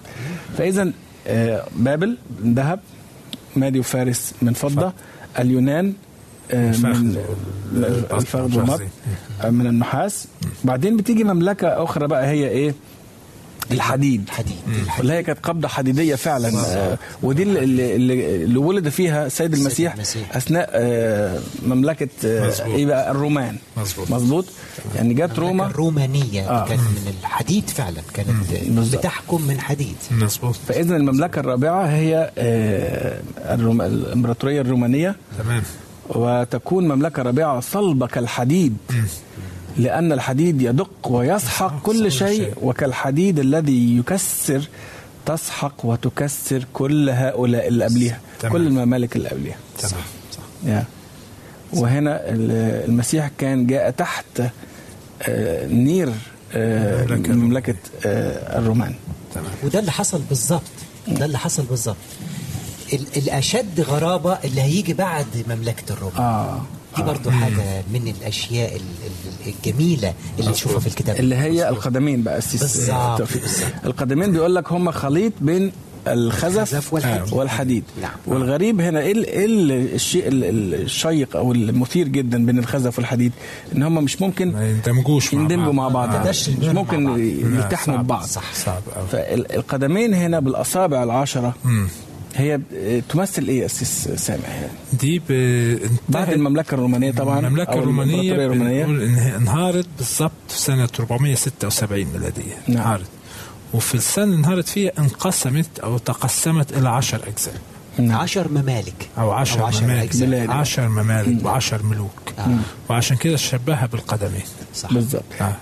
[0.59, 0.93] فاذا
[1.27, 2.81] آه، بابل من ذهب
[3.57, 4.93] مادي وفارس من فضة.
[5.39, 5.93] اليونان آه،
[6.55, 7.17] من
[8.13, 8.81] الفخذ والمط
[9.43, 10.27] آه، من النحاس.
[10.65, 12.75] بعدين بتيجي مملكة أخرى بقى هي إيه؟
[13.71, 14.31] الحديد.
[14.31, 14.57] حديد
[15.01, 16.49] اللي هي كانت قبضة حديدية فعلا.
[16.67, 20.37] آه، ودي اللي, اللي, ولد فيها السيد المسيح, المسيح.
[20.37, 22.65] أثناء آه، مملكة آه،.
[22.65, 23.57] إيه بقى؟ الرومان.
[23.77, 24.11] مظبوط.
[24.11, 24.45] مظبوط؟
[24.97, 25.67] يعني جت روما روما.
[25.67, 26.69] الرومانية آه.
[26.69, 28.29] كانت من الحديد فعلا كانت.
[28.95, 29.97] بتحكم من حديد.
[30.11, 30.55] مظبوط.
[30.69, 33.21] فاذا المملكة الرابعة هي آه،
[33.55, 33.83] الروم...
[33.83, 35.17] الإمبراطورية الرومانية.
[35.39, 35.63] تمام.
[36.15, 38.77] وتكون مملكة رابعه صلبه كالحديد
[39.77, 44.69] لأن الحديد يدق ويسحق كل شيء وكالحديد الذي يكسر
[45.27, 48.53] تسحق وتكسر كل هؤلاء اللي تمام.
[48.53, 50.03] كل الممالك اللي قبلها تمام.
[50.67, 50.85] يا.
[51.73, 54.43] وهنا ال- المسيح كان جاء تحت
[55.23, 56.13] آه، نير
[56.55, 57.75] آه، مملكة
[58.07, 58.95] آه، الرومان.
[59.35, 59.47] تمام.
[59.65, 60.63] وده اللي حصل بالظبط
[61.09, 61.97] ده اللي حصل بالظبط.
[61.97, 62.30] ال-
[62.93, 66.13] الأشد غرابة اللي هيجي بعد مملكة الروم.
[66.19, 66.61] آه.
[66.97, 71.17] دي برضو حاجة من الأشياء ال- ال- الجميلة اللي نشوفها في الكتاب.
[71.17, 72.91] اللي هي القدمين بقى السيس.
[73.85, 75.73] القدمين بيقول لك هم خليط بين
[76.09, 77.33] الخزف الخزف والحديد.
[77.33, 77.85] والحديد.
[78.03, 78.11] نعم.
[78.27, 82.99] والغريب هنا إيه ال- إيه ال- الشيء ال- ال- الشيق أو المثير جدا بين الخزف
[82.99, 83.33] والحديد؟
[83.77, 86.29] إن هم مش ممكن ما يندمجوش مع يندمجوا مع بعض.
[86.29, 87.19] مش ممكن مع بعض.
[87.21, 88.05] يلتحموا صعب.
[88.05, 91.55] ببعض صح صعب فالقدمين هنا بالأصابع العشرة
[92.37, 95.33] هي ب- تمثل إيه يا أستاذ سامع يعني دي ب...
[96.09, 98.85] بعد المملكة الرومانية طبعا الرومانية الإمبراطورية الرومانية.
[98.85, 102.55] إنها انهارت بالضبط في سنة 476 ميلادية.
[102.69, 102.77] نعم.
[102.79, 103.07] انهارت.
[103.75, 107.55] وفي السنة اللي انهارت فيها انقسمت أو تقسمت إلى عشر أجزاء.
[107.99, 108.19] نعم.
[108.21, 109.09] عشر ممالك.
[109.19, 110.03] أو عشر, أو عشر ممالك.
[110.03, 110.29] أجزاء.
[110.29, 110.51] بلاد.
[110.51, 112.33] عشر ممالك وعشر ملوك.
[112.91, 114.43] وعشان كده شبهها بالقدمين.
[114.75, 114.93] صح.
[114.93, 115.23] بالظبط.
[115.41, 115.57] آه.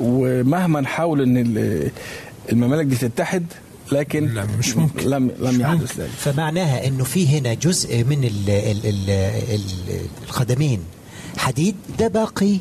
[0.00, 1.90] ومهما نحاول إن ال-
[2.52, 3.46] الممالك دي تتحد
[3.92, 5.08] لكن لا، مش ممكن.
[5.10, 6.02] لم لم يحدث ممكن.
[6.02, 9.10] ذلك فمعناها إنه في هنا جزء من ال ال ال
[9.54, 9.60] ال
[10.26, 10.80] الخدمين
[11.38, 12.56] حديد ده باقي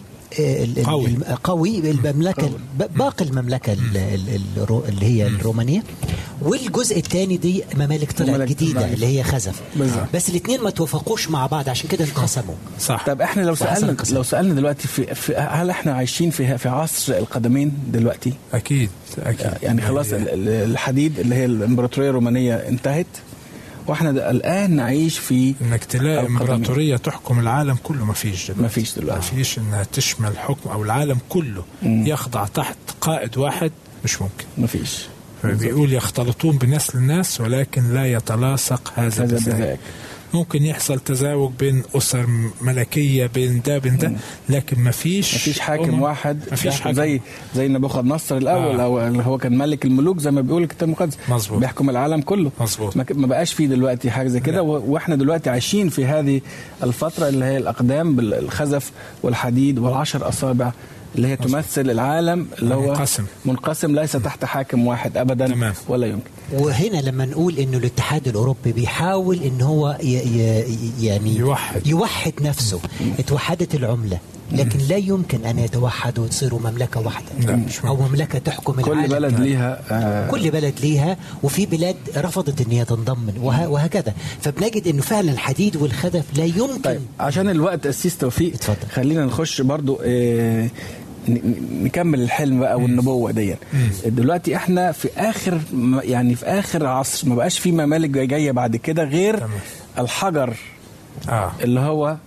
[0.86, 1.18] قوي.
[1.44, 2.50] قوي المملكه
[2.96, 5.84] باقي المملكة ال- ال- الرو- اللي هي الرومانية.
[6.42, 8.94] والجزء الثاني دي ممالك طلعت ممالك جديدة.
[8.94, 9.62] اللي هي خزف.
[10.14, 12.56] بس الاثنين ما توافقوش مع بعض عشان كده انقسموا.
[12.80, 13.04] صح.
[13.08, 13.96] طب إحنا لو سالنا.
[14.12, 19.48] لو سألنا دلوقتي في, في هل إحنا عايشين في في عصر القدمين دلوقتي؟ أكيد أكيد.
[19.64, 23.06] يعني خلاص ال- ال- الحديد اللي هي الإمبراطورية الرومانية انتهت
[23.88, 26.28] وإحنا الآن نعيش في إنك تلاقي.
[26.28, 28.06] إمبراطورية تحكم العالم كله.
[28.06, 28.62] ما فيش دلوقتي.
[28.62, 29.16] ما فيش دلوقتي.
[29.16, 31.64] ما فيش إنها تشمل حكم أو العالم كله.
[31.84, 33.72] يخضع تحت قائد واحد
[34.04, 34.46] مش ممكن.
[34.58, 35.06] ما فيش.
[35.44, 39.80] فبيقول يختلطون بنسل الناس ولكن لا يتلاصق هذا بذاك.
[40.36, 42.26] ممكن يحصل تزاوج بين أسر
[42.62, 44.12] ملكية بين ده بين ده
[44.50, 47.22] لكن ما فيش ما فيش حاكم أمم، واحد ما فيش يحكم حاكم زي
[47.56, 48.84] زي نبوخذ نصر الأول آه.
[48.84, 51.60] أو اللي هو كان ملك الملوك زي ما بيقول الكتاب المقدس مظبوط.
[51.60, 52.98] بيحكم العالم كله مظبوط.
[52.98, 56.42] ما بقاش فيه دلوقتي حاجة زي كده وإحنا دلوقتي عايشين في هذه
[56.84, 58.92] الفترة اللي هي الأقدام بالخزف
[59.24, 60.72] والحديد والعشر أصابع
[61.16, 63.26] اللي هي تمثل العالم اللي هو منقسم.
[63.46, 65.74] منقسم ليس تحت حاكم واحد ابدا تمام.
[65.88, 66.30] ولا يمكن.
[66.54, 71.88] وهنا لما نقول إنه الاتحاد الأوروبي بيحاول إن هو ي ي يعني يوحد.
[71.88, 72.80] يوحد نفسه.
[73.20, 74.18] اتوحدت العملة.
[74.52, 77.56] لكن لا يمكن أن يتوحدوا وتصيروا مملكة واحدة.
[77.56, 77.96] مش أو.
[77.96, 79.08] مملكة تحكم كل العالم.
[79.14, 84.14] بلد ليها آه كل بلد ليها وفي بلاد رفضت إن هي تنضم وه- وهكذا.
[84.42, 86.82] فبنجد إنه فعلا الحديد والخزف لا يمكن.
[86.84, 88.90] طيب عشان الوقت اسيس توفيق اتفضل.
[88.92, 90.70] خلينا نخش برضو آه
[91.84, 93.56] نكمل الحلم بقى والنبوة دي
[94.06, 95.60] دلوقتي إحنا في آخر
[96.04, 99.50] يعني في آخر عصر ما بقاش في ممالك جاي- جاية بعد كده غير تمام.
[100.00, 100.54] الحجر
[101.30, 101.52] آه.
[101.64, 102.18] اللي هو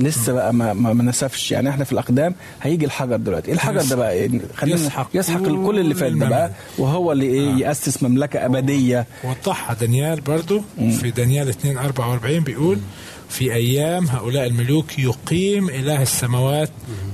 [0.00, 1.52] لسه بقى ما, ما ما نسفش.
[1.52, 3.48] يعني إحنا في الأقدام هيجي الحجر دلوقتي.
[3.48, 6.50] إيه الحجر ده بقى؟ خلينا يسحق يسحق كل اللي فات ده بقى.
[6.78, 9.06] وهو اللي إيه يأسس مملكة أبدية.
[9.24, 10.62] وضحها دانيال برضو
[11.00, 12.78] في دانيال 2 44 بيقول
[13.30, 16.70] في أيام هؤلاء الملوك يقيم إله السماوات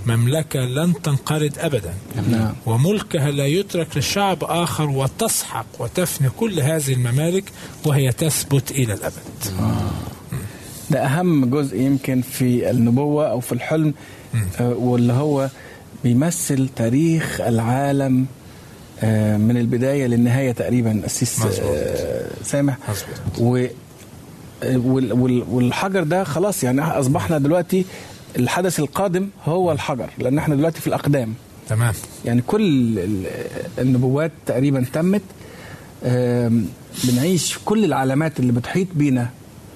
[0.06, 1.94] مملكة لن تنقرض أبدا
[2.30, 2.52] نعم.
[2.66, 7.44] وملكها لا يترك لشعب آخر وتسحق وتفني كل هذه الممالك
[7.86, 9.14] وهي تثبت إلى الأبد
[10.90, 13.94] ده أهم جزء يمكن في النبوة أو في الحلم
[14.60, 15.48] آه، واللي هو
[16.04, 18.26] بيمثل تاريخ العالم
[19.02, 21.02] آه، من البداية للنهاية تقريبا.
[21.62, 23.38] آه، سامح مظبوط.
[23.38, 23.70] و آه، وال- وال-
[24.64, 27.84] والحجر ده خلاص يعني اصبحنا دلوقتي
[28.38, 31.34] الحدث القادم هو الحجر لأن إحنا دلوقتي في الأقدام.
[31.68, 31.94] تمام.
[32.24, 33.26] يعني كل ال-
[33.78, 35.22] النبوات تقريبا تمت
[37.04, 39.28] بنعيش كل العلامات اللي بتحيط بينا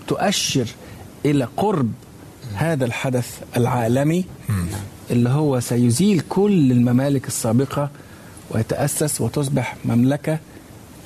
[0.09, 0.67] تؤشر
[1.25, 1.93] إلى قرب
[2.55, 4.25] هذا الحدث العالمي
[5.11, 7.91] اللي هو سيزيل كل الممالك السابقة
[8.51, 10.39] ويتأسس وتصبح مملكة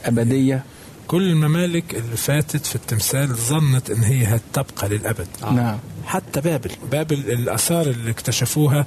[0.04, 0.62] أبدية
[1.08, 5.26] كل الممالك اللي فاتت في التمثال ظنت إن هي هتبقى للأبد.
[5.42, 5.78] نعم.
[6.06, 6.70] حتى بابل.
[6.92, 8.86] بابل الآثار اللي اكتشفوها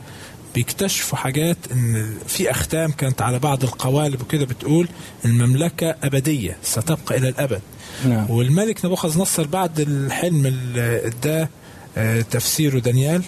[0.56, 4.88] بيكتشفوا حاجات إن في أختام كانت على بعض القوالب وكده بتقول
[5.26, 7.62] المملكة أبدية ستبقى إلى الأبد.
[8.06, 8.32] نعم.
[8.32, 11.50] والملك نبوخذ نصر بعد الحلم اللي اداه
[11.98, 13.22] آه، تفسيره دانيال.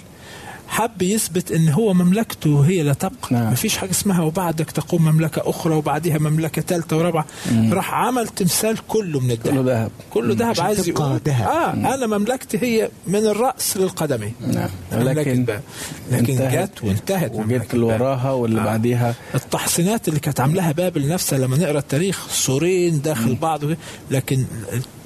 [0.69, 3.27] حب يثبت إن هو مملكته هي لا تبقى.
[3.31, 3.51] نعم.
[3.51, 7.25] مفيش حاجة اسمها وبعدك تقوم مملكة أخرى وبعدها مملكة ثالثه ورابعة.
[7.71, 9.53] راح عمل تمثال كله من الذهب.
[9.53, 9.91] كله ذهب.
[10.09, 11.47] كله ذهب عايز تبقى يقول ذهب.
[11.47, 14.69] آه أنا مملكتي هي من الرأس للقدمين نعم.
[14.91, 15.45] ولكن.
[16.11, 16.69] لكن انتهت.
[16.69, 17.85] جت وانتهت وجت اللي.
[17.85, 23.63] وراها واللي بعديها التحصينات اللي كانت عاملاها بابل نفسها لما نقرأ التاريخ سورين داخل بعض.
[23.63, 23.77] وكده،
[24.11, 24.45] لكن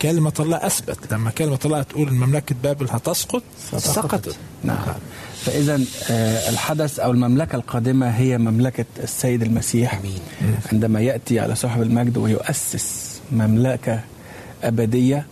[0.01, 1.13] كلمة الله أثبت.
[1.13, 3.43] لما كلمة الله تقول إن مملكة بابل هتسقط
[3.77, 4.35] سقطت.
[4.63, 4.77] نعم.
[5.45, 5.79] فإذا
[6.09, 9.93] آه، الحدث أو المملكة القادمة هي مملكة السيد المسيح.
[9.99, 10.19] آمين.
[10.71, 13.99] عندما يأتي على صاحب المجد ويؤسس مملكة
[14.63, 15.25] أبدية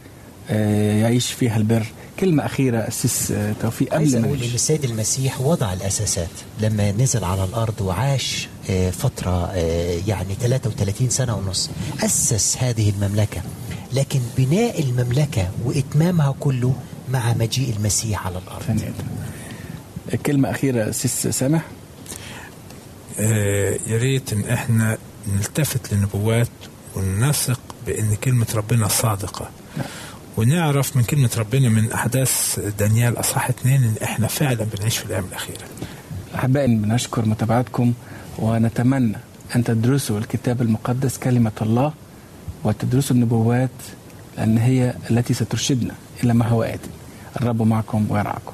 [0.50, 1.86] آه، يعيش فيها البر.
[2.20, 4.28] كلمة أخيرة أسيس آه، توفيق قبل ما.
[4.34, 6.30] السيد المسيح وضع الأساسات.
[6.62, 8.92] لما نزل على الأرض وعاش آه،
[10.08, 11.70] يعني 33 سنة ونص
[12.04, 13.42] أسس هذه المملكة.
[13.94, 16.74] لكن بناء المملكة وإتمامها كله
[17.10, 18.94] مع مجيء المسيح على ثانية.
[20.26, 21.62] كلمة أخيرة أسيس سامح.
[23.20, 24.98] آه يا ريت إن إحنا
[25.36, 26.48] نلتفت للنبوات
[26.96, 29.50] ونثق بإن كلمة ربنا صادقة.
[30.38, 35.26] ونعرف من كلمة ربنا من أحداث دانيال أصحاح اتنين إن إحنا فعلا بنعيش في الأيام
[35.26, 35.64] الأخيرة.
[36.36, 37.94] أحبائي بنشكر متابعتكم
[38.40, 39.18] ونتمنى
[39.56, 41.94] أن تدرسوا الكتاب المقدس كلمة الله
[42.64, 43.70] وتدرسوا النبوات
[44.38, 45.94] لأن هي التي سترشدنا
[46.24, 46.90] إلى ما هو آتي
[47.42, 48.54] الرب معكم ويرعاكم.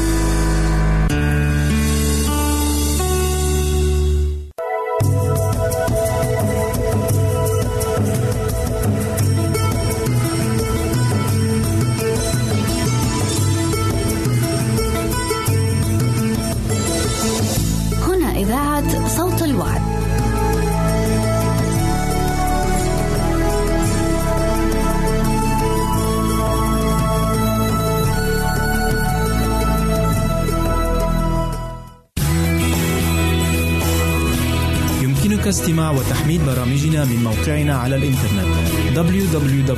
[36.55, 38.47] برامجنا من موقعنا على الإنترنت
[38.95, 39.71] www.awr.org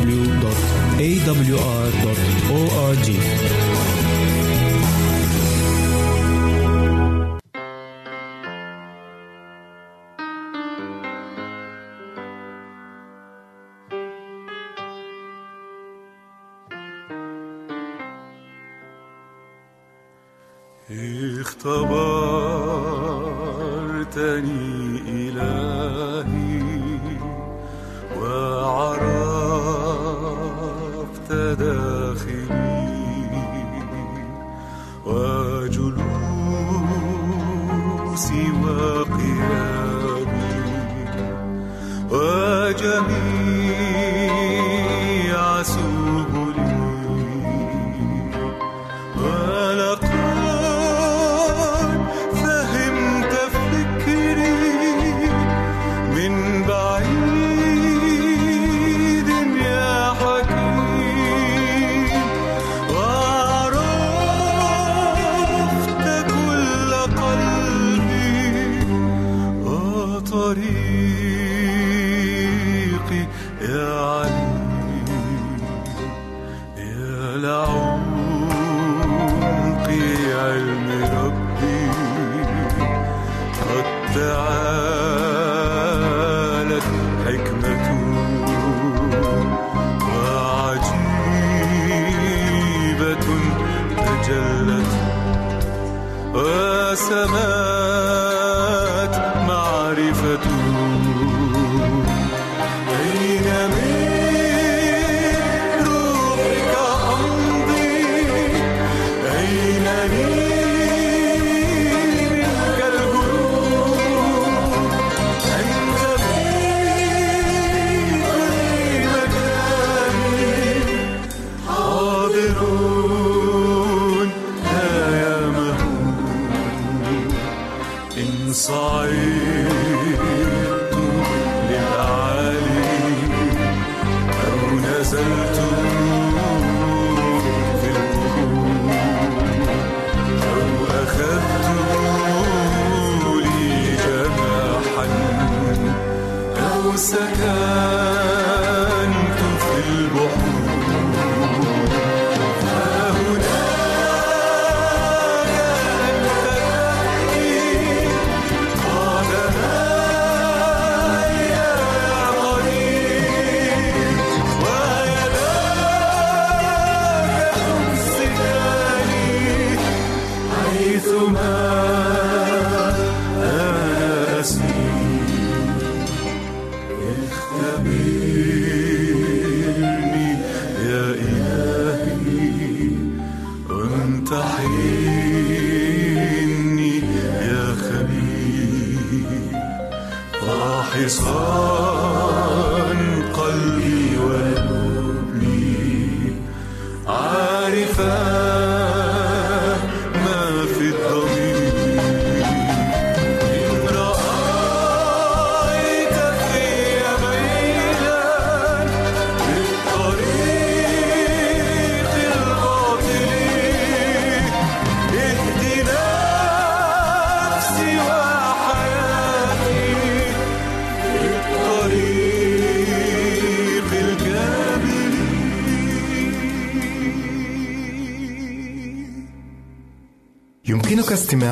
[23.64, 26.13] اختبرتني إلهي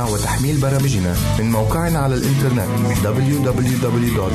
[0.05, 2.67] وتحميل برامجنا من موقعنا على الإنترنت
[3.03, 4.31] www.awr.org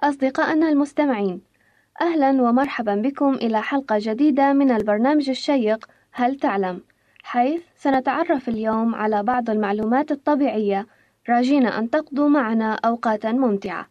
[0.00, 1.40] أصدقائنا المستمعين
[2.00, 6.80] أهلا ومرحبا بكم إلى حلقة جديدة من البرنامج الشيق هل تعلم؟
[7.22, 10.86] حيث سنتعرف اليوم على بعض المعلومات الطبيعية
[11.28, 13.86] راجين أن تقضوا معنا أوقاتا ممتعة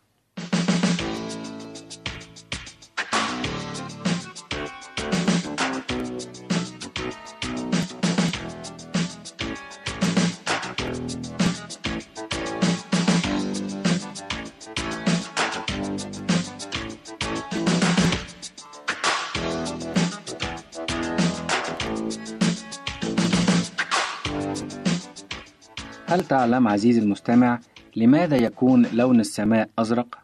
[26.26, 27.60] تعلم عزيزي المستمع
[27.96, 30.20] لماذا يكون لون السماء أزرق؟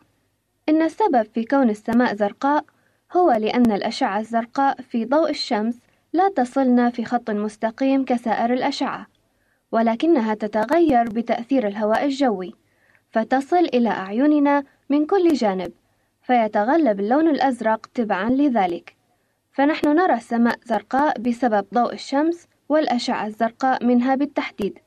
[0.70, 2.66] إن السبب في كون السماء زرقاء
[3.14, 5.80] هو لأن الأشعة الزرقاء في ضوء الشمس
[6.14, 9.08] لا تصلنا في خط مستقيم كسائر الأشعة،
[9.72, 12.54] ولكنها تتغير بتأثير الهواء الجوي،
[13.12, 15.72] فتصل إلى أعيننا من كل جانب،
[16.24, 18.96] فيتغلب اللون الأزرق تبعًا لذلك،
[19.52, 24.80] فنحن نرى السماء زرقاء بسبب ضوء الشمس والأشعة الزرقاء منها بالتحديد،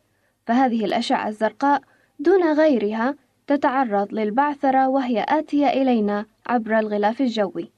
[0.47, 1.82] فهذه الأشعة الزرقاء
[2.18, 3.14] دون غيرها
[3.47, 7.70] تتعرض للبعثرة وهي آتية إلينا عبر الغلاف الجوي،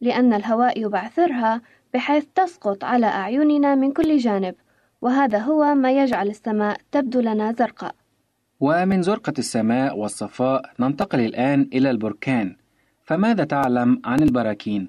[0.00, 1.60] لأن الهواء يبعثرها
[1.94, 4.54] بحيث تسقط على أعيننا من كل جانب،
[5.02, 7.94] وهذا هو ما يجعل السماء تبدو لنا زرقاء.
[8.60, 12.56] ومن زرقة السماء والصفاء ننتقل الآن إلى البركان
[13.04, 14.88] فماذا تعلم عن البراكين؟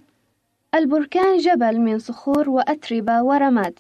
[0.76, 3.80] البركان جبل من صخور وأتربة ورماد،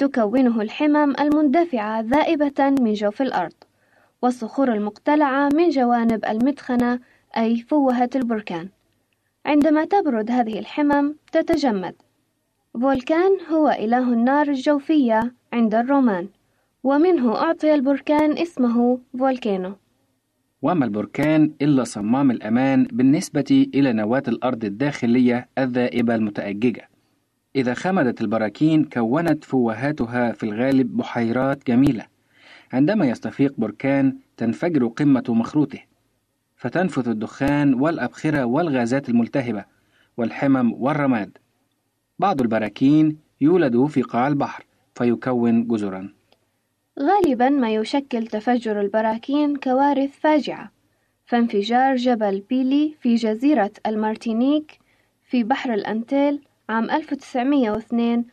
[0.00, 3.52] تكونه الحمم المندفعة ذائبة من جوف الأرض،
[4.22, 7.00] والصخور المقتلعة من جوانب المدخنة
[7.36, 8.68] أي فوهة البركان.
[9.46, 11.94] عندما تبرد هذه الحمم تتجمد.
[12.74, 16.28] فولكان هو إله النار الجوفية عند الرومان،
[16.84, 19.76] ومنه أعطي البركان اسمه volcano.
[20.62, 26.89] وما البركان إلا صمام الأمان بالنسبة إلى نواة الأرض الداخلية الذائبة المتأججة.
[27.56, 32.06] إذا خمدت البراكين كونت فوهاتها في الغالب بحيرات جميلة.
[32.72, 35.78] عندما يستفيق بركان تنفجر قمة مخروطه،
[36.56, 39.64] فتنفث الدخان والأبخرة والغازات الملتهبة،
[40.16, 41.38] والحمم والرماد.
[42.18, 46.12] بعض البراكين يولد في قاع البحر فيكون جزرًا.
[47.00, 50.70] غالبا ما يشكل تفجر البراكين كوارث فاجعة،
[51.26, 54.78] فانفجار جبل بيلي في جزيرة المارتينيك
[55.30, 56.40] في بحر الأنتيل
[56.70, 58.24] عام 1902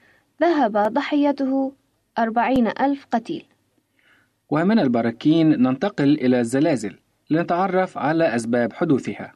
[0.41, 1.71] ذهب ضحيته
[2.19, 3.45] أربعين ألف قتيل.
[4.49, 6.95] ومن البراكين ننتقل إلى الزلازل
[7.29, 9.33] لنتعرف على أسباب حدوثها.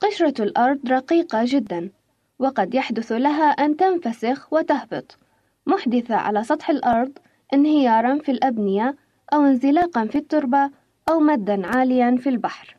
[0.00, 1.90] قشرة الأرض رقيقة جدا
[2.38, 5.18] وقد يحدث لها أن تنفسخ وتهبط.
[5.66, 7.12] محدثة على سطح الأرض
[7.54, 8.96] انهيارا في الأبنية
[9.32, 10.70] أو انزلاقا في التربة
[11.08, 12.76] أو مدا عاليا في البحر.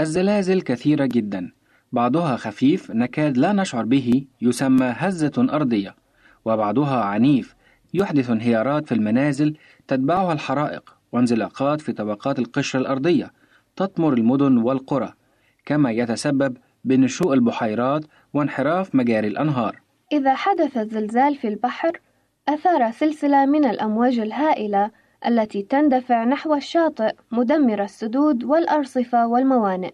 [0.00, 1.52] الزلازل كثيرة جدا
[1.94, 5.94] بعضها خفيف نكاد لا نشعر به يسمى هزة أرضية
[6.44, 7.54] وبعضها عنيف
[7.94, 9.56] يحدث انهيارات في المنازل
[9.88, 13.32] تتبعها الحرائق وانزلاقات في طبقات القشرة الأرضية
[13.76, 15.12] تطمر المدن والقرى
[15.66, 19.80] كما يتسبب بنشوء البحيرات وانحراف مجاري الأنهار
[20.12, 22.00] إذا حدث الزلزال في البحر
[22.48, 24.90] أثار سلسلة من الأمواج الهائلة
[25.26, 29.92] التي تندفع نحو الشاطئ مدمرة السدود والأرصفة والموانئ.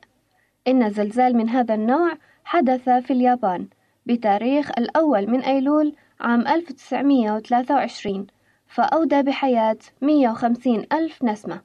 [0.68, 2.12] إن زلزال من هذا النوع
[2.44, 3.66] حدث في اليابان
[4.06, 8.26] بتاريخ الأول من أيلول عام 1923
[8.66, 11.60] فأودى بحياة 150 ألف نسمة.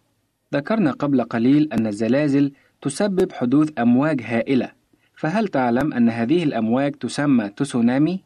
[0.53, 4.71] ذكرنا قبل قليل أن الزلازل تسبب حدوث أمواج هائلة،
[5.15, 8.23] فهل تعلم أن هذه الأمواج تسمى تسونامي؟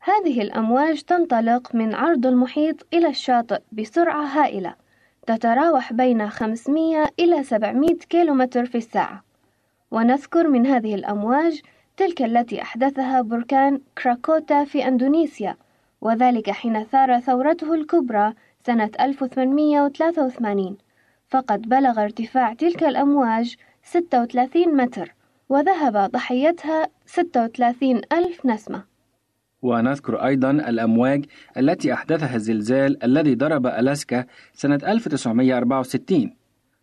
[0.00, 4.74] هذه الأمواج تنطلق من عرض المحيط إلى الشاطئ بسرعة هائلة
[5.26, 9.27] تتراوح بين 500 إلى 700 كيلومتر في الساعة
[9.90, 11.60] ونذكر من هذه الأمواج
[11.96, 15.56] تلك التي أحدثها بركان كراكوتا في أندونيسيا
[16.00, 18.32] وذلك حين ثار ثورته الكبرى
[18.66, 20.76] سنة 1883
[21.28, 25.14] فقد بلغ ارتفاع تلك الأمواج 36 متر
[25.48, 28.84] وذهب ضحيتها 36 ألف نسمة.
[29.62, 31.24] ونذكر أيضا الأمواج
[31.56, 34.24] التي أحدثها الزلزال الذي ضرب ألاسكا
[34.54, 36.37] سنة 1964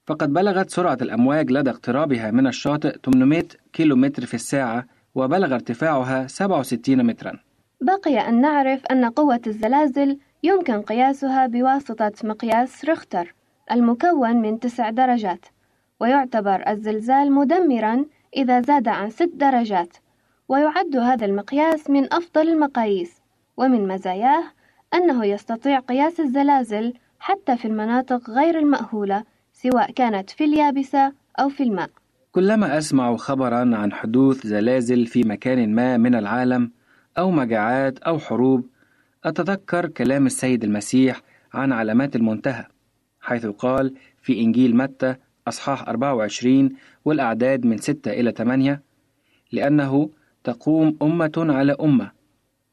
[0.08, 3.43] فقد بلغت سرعة الأمواج لدى اقترابها من الشاطئ 800
[3.74, 4.86] كيلومتر في الساعة
[5.16, 7.39] وبلغ ارتفاعها 67 مترا.
[7.82, 13.34] بقي أن نعرف أن قوة الزلازل يمكن قياسها بواسطة مقياس ريختر
[13.72, 15.45] المكون من تسع درجات
[15.99, 18.06] ويعتبر الزلزال مدمرا
[18.38, 19.97] إذا زاد عن ست درجات
[20.49, 23.22] ويعد هذا المقياس من أفضل المقاييس.
[23.58, 24.43] ومن مزاياه
[24.93, 29.24] أنه يستطيع قياس الزلازل حتى في المناطق غير المأهولة
[29.72, 31.89] سواء كانت في اليابسة أو في الماء.
[32.32, 36.72] كلما أسمع خبرا عن حدوث زلازل في مكان ما من العالم
[37.18, 38.66] أو مجاعات أو حروب
[39.24, 41.22] أتذكر كلام السيد المسيح
[41.53, 42.66] عن علامات المنتهى
[43.22, 45.16] حيث قال في إنجيل متى
[45.47, 46.70] أصحاح 24
[47.05, 48.82] والأعداد من 6 إلى 8
[49.51, 50.09] لأنه
[50.43, 52.11] تقوم أمة على أمة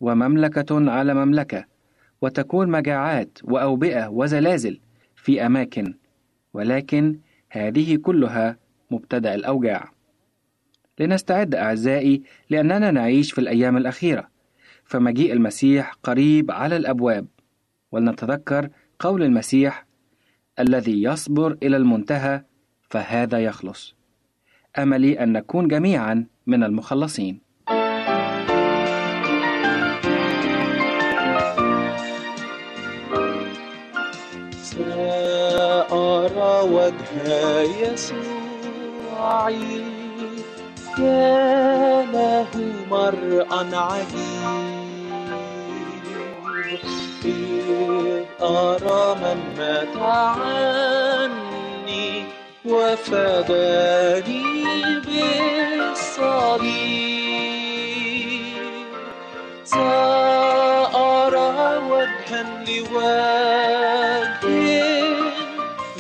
[0.01, 1.64] ومملكة على مملكة
[2.22, 4.80] وتكون مجاعات وأوبئة وزلازل
[5.16, 5.95] في أماكن
[6.55, 7.19] ولكن
[7.51, 8.57] هذه كلها
[8.91, 9.93] مبتدأ الأوجاع.
[10.99, 14.29] لنستعد أعزائي لأننا نعيش في الأيام الأخيرة
[14.85, 17.27] فمجيء المسيح قريب على الأبواب
[17.93, 19.87] ولنتذكر قول المسيح
[20.59, 22.45] الذي يصبر إلى المنتهى
[22.91, 23.95] فهذا يخلص
[24.79, 27.41] أملي أن نكون جميعا من المخلصين.
[36.63, 39.51] وجه يسوع
[40.99, 42.51] يا له
[42.91, 44.83] مرء عجيب.
[47.25, 47.69] إذ
[48.43, 52.25] أرى من مات عني
[52.65, 54.43] وفداني
[55.07, 56.63] بالصليب.
[59.65, 61.49] سأرى
[61.91, 64.72] وجها لوجه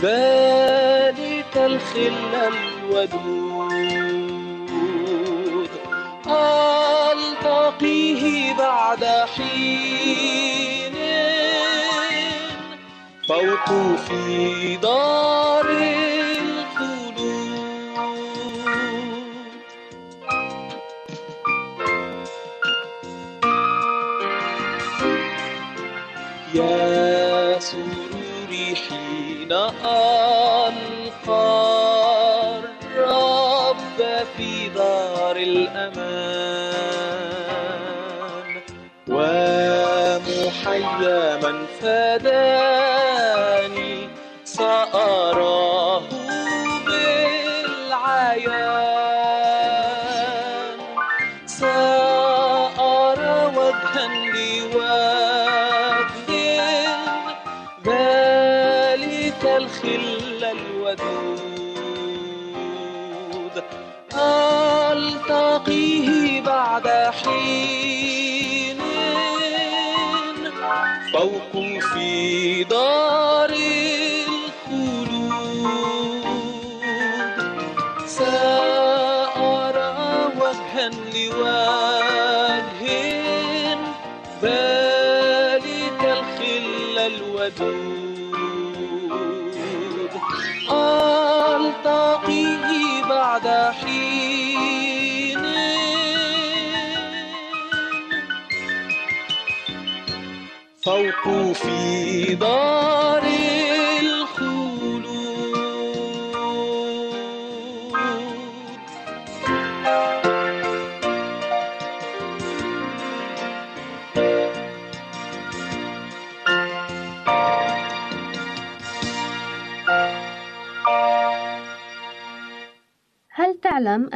[0.02, 3.82] ذلك الخل الودود.
[7.12, 9.04] ألتقيه بعد
[9.36, 10.96] حين
[13.28, 13.68] فوق
[14.08, 16.01] في دار
[29.52, 30.72] ألقى
[32.58, 33.98] الرب
[34.36, 36.72] في دار الأمان.
[39.08, 40.16] ومحيا
[41.36, 42.91] من فداني
[59.84, 61.02] الخل الودود.
[64.92, 67.81] ألتقيه بعد حين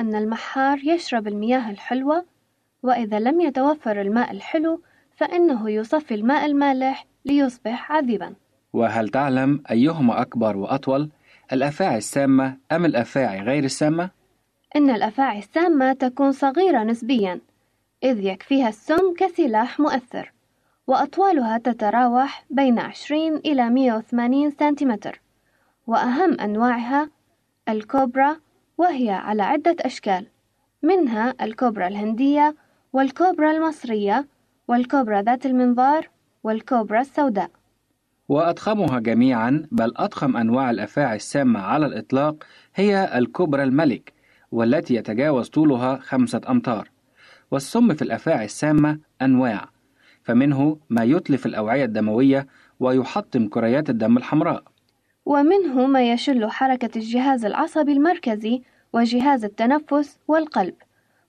[0.07, 2.25] أن المحار يشرب المياه الحلوة؟
[2.83, 4.81] وإذا لم يتوفر الماء الحلو
[5.17, 8.35] فإنه يصفي الماء المالح ليصبح عذبا
[8.73, 11.11] وهل تعلم أيهما أكبر وأطول
[11.53, 14.11] الأفاعي السامة أم الأفاعي غير السامة؟
[14.77, 17.41] إن الأفاعي السامة تكون صغيرة نسبيا
[18.03, 20.33] إذ يكفيها السم كسلاح مؤثر
[20.87, 25.21] وأطوالها تتراوح بين 20 إلى 180 سنتيمتر
[25.87, 27.11] وأهم أنواعها
[27.69, 28.37] الكوبرا
[28.79, 30.27] وهي على عدة أشكال.
[30.83, 32.55] منها الكوبرا الهندية
[32.93, 34.27] والكوبرا المصرية
[34.69, 36.09] والكوبرا ذات المنظار
[36.45, 37.51] والكوبرا السوداء.
[38.29, 42.35] وأضخمها جميعا بل أضخم أنواع الأفاعي السامة على الإطلاق
[42.75, 44.13] هي الكوبرا الملك
[44.53, 46.91] والتي يتجاوز طولها خمسة أمتار.
[47.51, 49.69] والسم في الأفاعي السامة أنواع
[50.23, 52.47] فمنه ما يتلف الأوعية الدموية
[52.81, 54.63] ويحطم كريات الدم الحمراء.
[55.27, 58.63] ومنه ما يشل حركة الجهاز العصبي المركزي
[58.93, 60.75] وجهاز التنفس والقلب.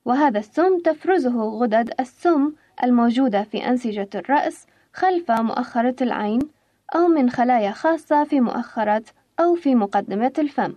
[0.06, 6.40] وهذا السم تفرزه غدد السم الموجودة في أنسجة الرأس خلف مؤخرة العين
[6.96, 9.04] أو من خلايا خاصة في مؤخرة
[9.40, 10.74] أو في مقدمة الفم.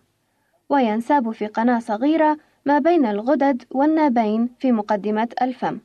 [0.69, 5.79] وينساب في قناة صغيرة ما بين الغدد والنابين في مقدمة الفم.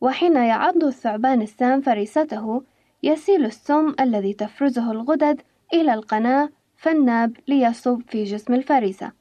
[0.00, 2.62] وحين يعض الثعبان السام فريسته
[3.02, 5.42] يسيل السم الذي تفرزه الغدد
[5.74, 9.12] إلى القناة فالناب ليصب في جسم الفريسة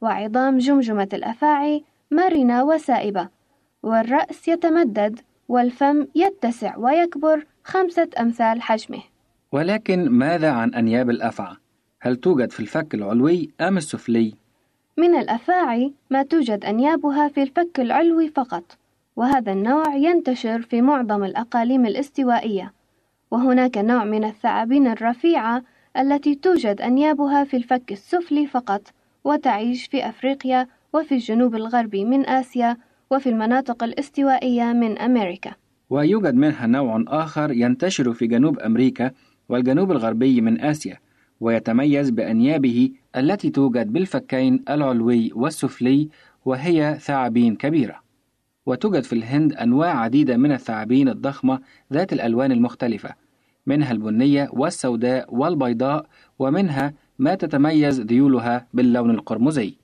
[0.00, 3.28] وعظام جمجمة الأفاعي مرنة وسائبة
[3.82, 9.02] والرأس يتمدد والفم يتسع ويكبر خمسة أمثال حجمه
[9.52, 11.56] ولكن ماذا عن أنياب الأفعى؟
[12.00, 14.34] هل توجد في الفك العلوي أم السفلي؟
[14.96, 18.78] من الأفاعي ما توجد أنيابها في الفك العلوي فقط
[19.16, 22.72] وهذا النوع ينتشر في معظم الأقاليم الاستوائية
[23.30, 25.62] وهناك نوع من الثعابين الرفيعة
[25.96, 28.92] التي توجد أنيابها في الفك السفلي فقط
[29.24, 32.76] وتعيش في أفريقيا وفي الجنوب الغربي من آسيا
[33.10, 35.52] وفي المناطق الاستوائية من أمريكا.
[35.90, 39.10] ويوجد منها نوع آخر ينتشر في جنوب أمريكا
[39.48, 40.98] والجنوب الغربي من آسيا
[41.40, 46.08] ويتميز بأنيابه التي توجد بالفكين العلوي والسفلي
[46.44, 48.02] وهي ثعابين كبيرة.
[48.66, 51.60] وتوجد في الهند أنواع عديدة من الثعابين الضخمة
[51.92, 53.14] ذات الألوان المختلفة
[53.66, 56.06] منها البنية والسوداء والبيضاء
[56.38, 59.76] ومنها ما تتميز ذيولها باللون القرمزي.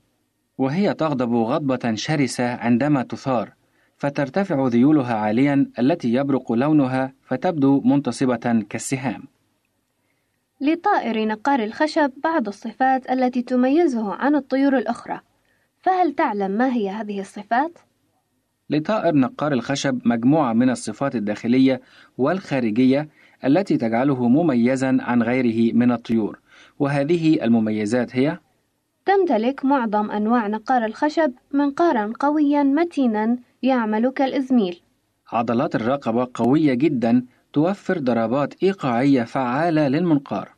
[0.57, 3.53] وهي تغضب غضبة شرسة عندما تثار
[3.97, 9.23] فترتفع ذيولها عاليا التي يبرق لونها فتبدو منتصبة كالسهام.
[10.61, 15.19] لطائر نقار الخشب بعض الصفات التي تميزه عن الطيور الأخرى.
[15.81, 17.79] فهل تعلم ما هي هذه الصفات؟
[18.69, 21.81] لطائر نقار الخشب مجموعة من الصفات الداخلية
[22.17, 23.09] والخارجية
[23.45, 26.39] التي تجعله مميزا عن غيره من الطيور.
[26.79, 28.37] وهذه المميزات هي
[29.05, 34.81] تمتلك معظم أنواع نقار الخشب منقارا قويا متينا يعمل كالإزميل.
[35.31, 40.49] عضلات الرقبة قوية جدا توفر ضربات إيقاعية فعالة للمنقار.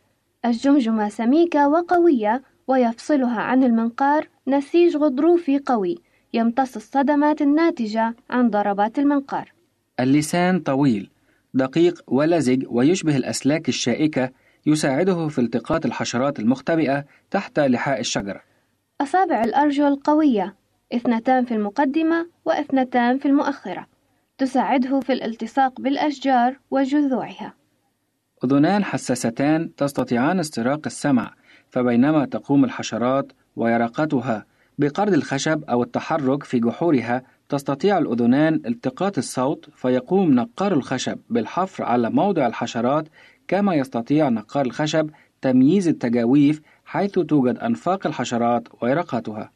[0.46, 5.98] الجمجمة سميكة وقوية ويفصلها عن المنقار نسيج غضروفي قوي
[6.34, 9.54] يمتص الصدمات الناتجة عن ضربات المنقار.
[10.00, 11.10] اللسان طويل.
[11.54, 14.30] دقيق ولزج ويشبه الأسلاك الشائكة
[14.66, 18.42] يساعده في التقاط الحشرات المختبئة تحت لحاء الشجرة
[19.02, 20.56] أصابع الأرجل قوية
[20.94, 23.88] اثنتان في المقدمة واثنتان في المؤخرة
[24.38, 27.54] تساعده في الالتصاق بالأشجار وجذوعها.
[28.44, 31.34] أذنان حساستان تستطيعان استراق السمع
[31.70, 34.46] فبينما تقوم الحشرات ويرقتها
[34.78, 42.10] بقرض الخشب أو التحرك في جحورها تستطيع الأذنان التقاط الصوت فيقوم نقار الخشب بالحفر على
[42.10, 43.08] موضع الحشرات
[43.48, 45.10] كما يستطيع نقار الخشب
[45.42, 49.52] تمييز التجاويف حيث توجد أنفاق الحشرات ويرقاتها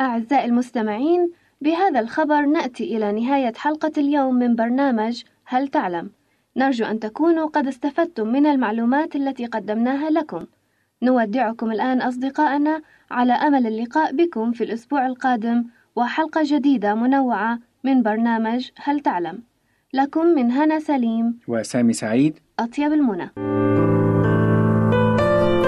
[0.00, 1.30] أعزائي المستمعين
[1.60, 6.10] بهذا الخبر نأتي إلى نهاية حلقة اليوم من برنامج هل تعلم؟
[6.56, 10.46] نرجو أن تكونوا قد استفدتم من المعلومات التي قدمناها لكم.
[11.02, 15.64] نودعكم الآن أصدقائنا على أمل اللقاء بكم في الأسبوع القادم
[15.96, 19.42] وحلقة جديدة منوعة من برنامج هل تعلم؟
[19.94, 23.30] لكم من هنا سليم وسامي سعيد أطيب المنى.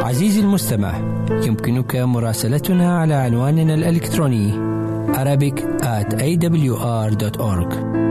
[0.03, 0.93] عزيزي المستمع
[1.31, 4.73] يمكنك مراسلتنا على عنواننا الإلكتروني
[5.13, 8.02] arabic at awr.org